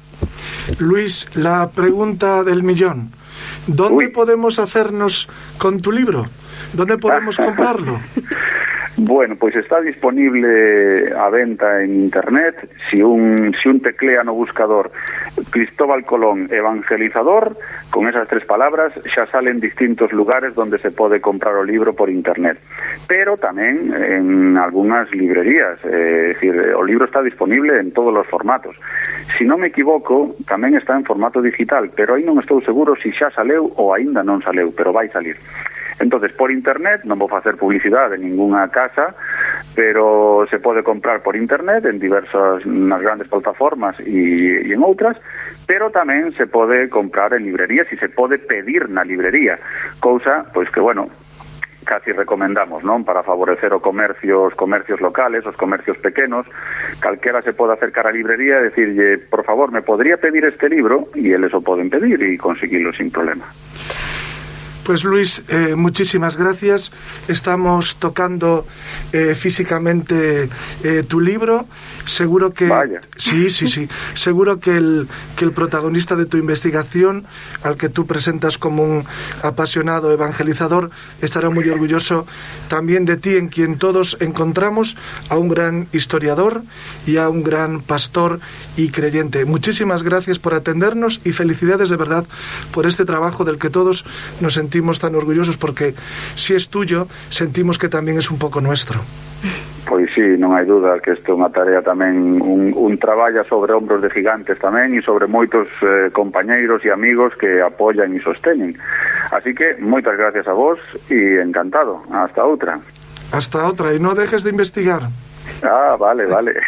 Luis, 0.80 1.28
la 1.36 1.68
pregunta 1.72 2.44
del 2.48 2.64
millón. 2.64 3.12
¿Dónde 3.68 4.08
Uy. 4.08 4.16
podemos 4.16 4.60
hacernos 4.60 5.28
con 5.60 5.80
tu 5.84 5.92
libro? 5.92 6.26
¿Dónde 6.74 6.98
podemos 6.98 7.36
comprarlo? 7.48 8.00
Bueno, 9.00 9.36
pois 9.36 9.56
está 9.56 9.80
disponible 9.80 11.14
a 11.14 11.30
venta 11.30 11.84
en 11.84 11.94
internet. 11.94 12.68
Si 12.90 13.00
un, 13.00 13.54
si 13.62 13.70
un 13.70 13.80
teclea 13.80 14.24
no 14.24 14.34
buscador 14.34 14.92
Cristóbal 15.52 16.04
Colón 16.04 16.48
evangelizador 16.50 17.56
Con 17.92 18.08
esas 18.08 18.28
tres 18.28 18.44
palabras 18.46 18.94
xa 19.06 19.30
salen 19.30 19.60
distintos 19.60 20.12
lugares 20.12 20.56
Donde 20.56 20.80
se 20.80 20.90
pode 20.90 21.22
comprar 21.22 21.54
o 21.54 21.64
libro 21.64 21.94
por 21.94 22.10
internet. 22.10 22.58
Pero 23.06 23.38
tamén 23.38 23.94
en 23.94 24.58
algunhas 24.58 25.14
librerías 25.14 25.78
eh, 25.86 26.34
decir, 26.34 26.58
O 26.74 26.82
libro 26.82 27.06
está 27.06 27.22
disponible 27.22 27.78
en 27.78 27.94
todos 27.94 28.10
os 28.10 28.26
formatos. 28.26 28.74
Si 29.38 29.46
non 29.46 29.62
me 29.62 29.70
equivoco, 29.70 30.34
tamén 30.50 30.74
está 30.74 30.98
en 30.98 31.06
formato 31.06 31.38
digital 31.38 31.94
Pero 31.94 32.18
aí 32.18 32.26
non 32.26 32.42
estou 32.42 32.66
seguro 32.66 32.98
si 32.98 33.14
xa 33.14 33.30
saleu 33.30 33.70
ou 33.78 33.94
aínda 33.94 34.26
non 34.26 34.42
saleu 34.42 34.74
Pero 34.74 34.90
vai 34.90 35.06
salir 35.14 35.38
entonces 36.00 36.32
por 36.34 36.52
internet, 36.52 37.02
non 37.04 37.18
vou 37.18 37.30
facer 37.30 37.58
publicidade 37.58 38.22
en 38.22 38.26
ninguna 38.30 38.70
casa, 38.70 39.18
pero 39.74 40.46
se 40.50 40.62
pode 40.62 40.86
comprar 40.86 41.26
por 41.26 41.34
internet 41.34 41.86
en 41.86 41.98
diversas 41.98 42.62
nas 42.66 43.02
grandes 43.02 43.28
plataformas 43.28 43.98
e, 44.02 44.62
e 44.62 44.72
en 44.74 44.82
outras, 44.86 45.18
pero 45.66 45.90
tamén 45.90 46.34
se 46.38 46.46
pode 46.46 46.90
comprar 46.94 47.34
en 47.34 47.46
librerías 47.46 47.90
e 47.90 47.98
se 47.98 48.10
pode 48.14 48.38
pedir 48.38 48.90
na 48.94 49.02
librería, 49.02 49.58
cousa 49.98 50.46
pois 50.54 50.70
que 50.70 50.80
bueno, 50.80 51.10
casi 51.88 52.12
recomendamos, 52.12 52.84
non? 52.84 53.02
Para 53.08 53.24
favorecer 53.24 53.74
o 53.74 53.82
comercio, 53.82 54.52
os 54.52 54.56
comercios 54.60 55.00
locales, 55.00 55.48
os 55.48 55.56
comercios 55.56 55.98
pequenos, 55.98 56.46
calquera 57.00 57.42
se 57.42 57.56
pode 57.56 57.74
acercar 57.74 58.06
á 58.06 58.12
librería 58.12 58.60
e 58.60 58.70
decirlle, 58.70 59.18
por 59.18 59.48
favor, 59.48 59.72
me 59.72 59.82
podría 59.82 60.20
pedir 60.20 60.46
este 60.46 60.68
libro? 60.70 61.10
E 61.16 61.32
eles 61.32 61.56
o 61.56 61.64
poden 61.64 61.90
pedir 61.90 62.22
e 62.22 62.38
conseguilo 62.38 62.92
sin 62.92 63.10
problema. 63.10 63.48
Pues 64.88 65.04
Luis, 65.04 65.42
eh, 65.50 65.76
muchísimas 65.76 66.38
gracias. 66.38 66.94
Estamos 67.28 67.98
tocando 67.98 68.66
eh, 69.12 69.36
físicamente 69.36 70.48
eh, 70.82 71.04
tu 71.06 71.20
libro. 71.20 71.66
Seguro 72.06 72.54
que 72.54 72.70
Vaya. 72.70 73.02
sí, 73.18 73.50
sí, 73.50 73.68
sí. 73.68 73.90
Seguro 74.14 74.62
que 74.62 74.78
el 74.78 75.10
que 75.36 75.44
el 75.44 75.52
protagonista 75.52 76.16
de 76.16 76.26
tu 76.26 76.38
investigación, 76.38 77.26
al 77.64 77.76
que 77.76 77.90
tú 77.90 78.06
presentas 78.06 78.58
como 78.58 78.82
un 78.82 79.04
apasionado 79.44 80.14
evangelizador, 80.14 80.90
estará 81.22 81.50
muy 81.50 81.68
orgulloso 81.68 82.26
también 82.70 83.04
de 83.04 83.18
ti, 83.18 83.36
en 83.36 83.50
quien 83.50 83.78
todos 83.78 84.16
encontramos 84.22 84.96
a 85.28 85.38
un 85.38 85.50
gran 85.50 85.90
historiador 85.92 86.64
y 87.06 87.18
a 87.18 87.28
un 87.28 87.44
gran 87.44 87.82
pastor 87.82 88.40
y 88.78 88.88
creyente. 88.88 89.44
Muchísimas 89.44 90.02
gracias 90.02 90.40
por 90.40 90.54
atendernos 90.54 91.20
y 91.26 91.34
felicidades 91.34 91.90
de 91.90 91.98
verdad 91.98 92.24
por 92.72 92.86
este 92.86 93.04
trabajo 93.04 93.44
del 93.44 93.60
que 93.60 93.70
todos 93.70 94.06
nos 94.40 94.54
sentimos 94.54 94.77
tan 95.00 95.16
orgullosos 95.16 95.58
porque 95.58 95.94
si 96.36 96.54
es 96.56 96.70
tuyo, 96.70 97.08
sentimos 97.30 97.78
que 97.78 97.90
también 97.90 98.18
es 98.18 98.32
un 98.32 98.40
poco 98.40 98.62
nuestro. 98.62 99.00
Pois 99.88 100.12
sí, 100.12 100.36
non 100.36 100.52
hai 100.52 100.68
duda 100.68 101.00
que 101.00 101.16
isto 101.16 101.32
é 101.32 101.38
unha 101.40 101.48
tarea 101.48 101.80
tamén 101.80 102.44
un, 102.44 102.76
un 102.76 103.00
traballa 103.00 103.48
sobre 103.48 103.72
hombros 103.72 104.04
de 104.04 104.12
gigantes 104.12 104.60
tamén 104.60 104.92
e 104.92 105.00
sobre 105.00 105.32
moitos 105.32 105.72
eh, 105.80 106.12
compañeiros 106.12 106.84
e 106.84 106.92
amigos 106.92 107.32
que 107.40 107.64
apoyan 107.64 108.12
e 108.12 108.20
sosteñen. 108.20 108.76
Así 109.32 109.56
que 109.56 109.80
moitas 109.80 110.20
gracias 110.20 110.44
a 110.52 110.56
vos 110.56 110.76
e 111.08 111.40
encantado. 111.40 112.04
Hasta 112.12 112.44
outra. 112.44 112.84
Hasta 113.32 113.64
otra 113.64 113.96
y 113.96 114.00
no 114.04 114.12
dejes 114.12 114.44
de 114.44 114.52
investigar. 114.52 115.08
Ah, 115.64 115.96
vale, 115.96 116.28
vale. 116.28 116.52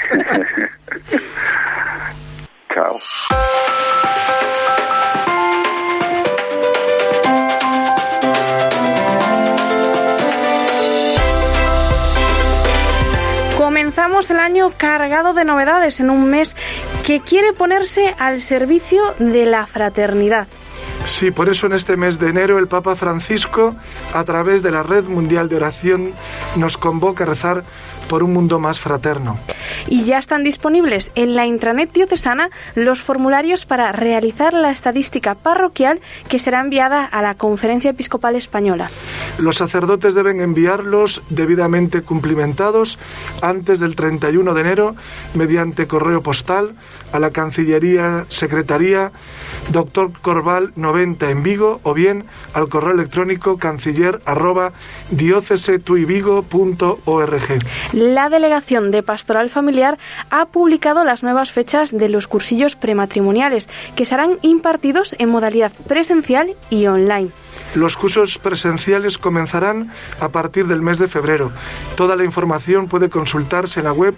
Chao. 2.72 2.96
Comenzamos 14.00 14.30
el 14.30 14.40
año 14.40 14.72
cargado 14.78 15.34
de 15.34 15.44
novedades 15.44 16.00
en 16.00 16.10
un 16.10 16.30
mes 16.30 16.56
que 17.04 17.20
quiere 17.20 17.52
ponerse 17.52 18.16
al 18.18 18.42
servicio 18.42 19.02
de 19.20 19.46
la 19.46 19.68
fraternidad. 19.68 20.48
Sí, 21.06 21.32
por 21.32 21.50
eso 21.50 21.68
en 21.68 21.74
este 21.74 21.98
mes 21.98 22.18
de 22.18 22.30
enero 22.30 22.60
el 22.60 22.70
Papa 22.70 22.96
Francisco, 22.96 23.76
a 24.14 24.24
través 24.24 24.64
de 24.64 24.72
la 24.72 24.84
Red 24.84 25.04
Mundial 25.04 25.50
de 25.50 25.58
Oración, 25.58 26.14
nos 26.56 26.78
convoca 26.78 27.26
a 27.26 27.28
rezar 27.28 27.66
por 28.08 28.24
un 28.24 28.32
mundo 28.32 28.58
más 28.58 28.80
fraterno. 28.80 29.38
Y 29.90 30.04
ya 30.04 30.20
están 30.20 30.44
disponibles 30.44 31.10
en 31.16 31.36
la 31.36 31.48
intranet 31.48 31.92
diocesana 31.92 32.52
los 32.76 33.02
formularios 33.02 33.66
para 33.66 33.92
realizar 33.92 34.54
la 34.54 34.70
estadística 34.70 35.34
parroquial 35.34 36.00
que 36.30 36.38
será 36.38 36.62
enviada 36.62 37.06
a 37.06 37.24
la 37.24 37.34
Conferencia 37.34 37.90
Episcopal 37.90 38.36
Española. 38.36 38.92
Los 39.40 39.58
sacerdotes 39.58 40.14
deben 40.14 40.42
enviarlos 40.42 41.24
debidamente 41.30 42.04
cumplimentados 42.04 43.00
antes 43.42 43.80
del 43.80 43.96
31 43.96 44.54
de 44.54 44.62
enero 44.62 44.96
mediante 45.34 45.88
correo 45.88 46.22
postal 46.22 46.76
a 47.12 47.18
la 47.18 47.32
Cancillería 47.32 48.26
Secretaría 48.30 49.12
Doctor 49.72 50.12
Corval 50.22 50.72
90 50.76 51.32
en 51.32 51.42
Vigo 51.44 51.80
o 51.84 51.96
bien 51.96 52.26
al 52.54 52.70
correo 52.70 52.94
electrónico 52.94 53.58
canciller 53.58 54.22
arroba 54.26 54.74
diocesetuivigo.org. 55.12 57.42
La 57.94 58.30
Delegación 58.30 58.92
de 58.92 59.02
Pastoral 59.04 59.50
Familiar 59.50 59.79
ha 59.84 60.46
publicado 60.46 61.04
las 61.04 61.24
nuevas 61.24 61.52
fechas 61.52 61.92
de 61.92 62.10
los 62.10 62.28
cursillos 62.28 62.76
prematrimoniales 62.76 63.70
que 63.96 64.06
serán 64.06 64.38
impartidos 64.42 65.16
en 65.20 65.30
modalidad 65.30 65.72
presencial 65.88 66.52
y 66.70 66.88
online. 66.88 67.30
Los 67.76 67.98
cursos 67.98 68.38
presenciales 68.38 69.18
comenzarán 69.18 69.92
a 70.20 70.30
partir 70.30 70.68
del 70.68 70.82
mes 70.82 71.00
de 71.00 71.08
febrero. 71.08 71.52
Toda 71.96 72.16
la 72.16 72.24
información 72.24 72.88
puede 72.88 73.10
consultarse 73.10 73.80
en 73.80 73.86
la 73.86 73.94
web 73.94 74.14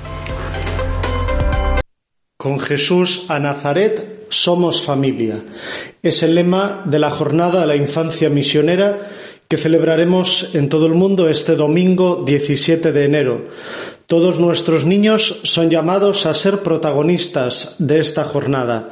Con 2.38 2.60
Jesús 2.60 3.30
a 3.30 3.40
Nazaret 3.40 4.19
somos 4.30 4.82
familia. 4.82 5.44
Es 6.02 6.24
el 6.24 6.36
lema 6.36 6.84
de 6.86 7.00
la 7.00 7.10
Jornada 7.10 7.62
de 7.62 7.68
la 7.68 7.76
Infancia 7.76 8.30
Misionera 8.30 9.10
que 9.48 9.58
celebraremos 9.58 10.54
en 10.54 10.70
todo 10.70 10.86
el 10.86 10.94
mundo 10.94 11.28
este 11.28 11.56
domingo 11.56 12.24
17 12.26 12.92
de 12.92 13.06
enero. 13.06 13.48
Todos 14.06 14.40
nuestros 14.40 14.86
niños 14.86 15.40
son 15.44 15.72
llamados 15.72 16.28
a 16.28 16.36
ser 16.36 16.60
protagonistas 16.60 17.76
de 17.80 18.00
esta 18.00 18.24
jornada, 18.24 18.90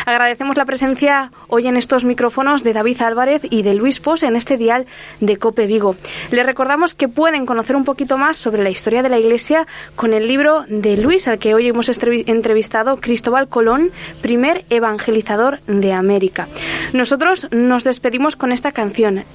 Agradecemos 0.08 0.58
la 0.58 0.65
presencia 0.65 1.32
hoy 1.49 1.67
en 1.67 1.77
estos 1.77 2.03
micrófonos 2.03 2.63
de 2.63 2.73
David 2.73 2.99
Álvarez 3.03 3.43
y 3.47 3.62
de 3.62 3.75
Luis 3.75 3.99
Pos 3.99 4.23
en 4.23 4.36
este 4.36 4.58
dial 4.58 4.88
de 5.19 5.38
Cope 5.38 5.67
Vigo. 5.67 5.95
Les 6.32 6.47
recordamos 6.47 6.95
que 6.95 7.08
pueden 7.08 7.45
conocer 7.45 7.75
un 7.75 7.86
poquito 7.86 8.17
más 8.17 8.38
sobre 8.38 8.63
la 8.63 8.71
historia 8.71 9.03
de 9.03 9.10
la 9.10 9.19
Iglesia 9.19 9.67
con 9.95 10.13
el 10.13 10.27
libro 10.27 10.65
de 10.67 10.97
Luis, 10.97 11.27
al 11.27 11.38
que 11.38 11.53
hoy 11.53 11.67
hemos 11.67 11.89
entrevistado, 11.89 12.97
Cristóbal 12.97 13.47
Colón, 13.47 13.91
primer 14.23 14.65
evangelizador 14.71 15.60
de 15.67 15.93
América. 15.93 16.47
Nosotros 16.93 17.47
nos 17.51 17.84
despedimos 17.84 18.36
con 18.36 18.51
esta 18.51 18.71
canción, 18.71 19.25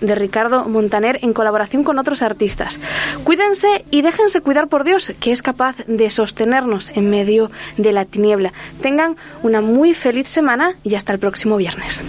De 0.00 0.14
Ricardo 0.16 0.64
Montaner, 0.64 1.20
en 1.22 1.32
colaboración 1.32 1.84
con 1.84 1.98
otros 1.98 2.22
artistas. 2.22 2.80
Cuídense 3.22 3.84
y 3.90 4.02
déjense 4.02 4.40
cuidar 4.40 4.66
por 4.66 4.82
Dios, 4.82 5.12
que 5.20 5.30
es 5.30 5.42
capaz 5.42 5.76
de 5.86 6.10
sostenernos 6.10 6.90
en 6.96 7.08
medio 7.08 7.50
de 7.76 7.92
la 7.92 8.04
tiniebla. 8.04 8.52
Tengan 8.82 9.16
una 9.42 9.60
muy 9.60 9.94
feliz 9.94 10.28
semana 10.28 10.74
y 10.82 10.96
hasta 10.96 11.12
el 11.12 11.20
próximo 11.20 11.56
viernes. 11.56 12.02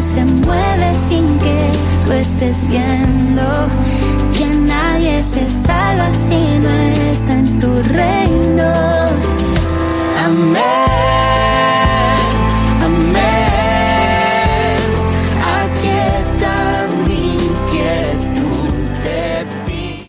Se 0.00 0.24
mueve 0.24 0.94
sin 0.94 1.38
que 1.40 1.87
estés 2.12 2.66
viendo. 2.68 3.42
Que 4.36 4.46
nadie 4.46 5.22
se 5.22 5.48
salva 5.48 6.10
si 6.10 6.58
no 6.58 6.70
está 7.12 7.32
en 7.34 7.58
tu 7.58 7.82
reino. 7.82 8.72
Amén. 10.24 11.17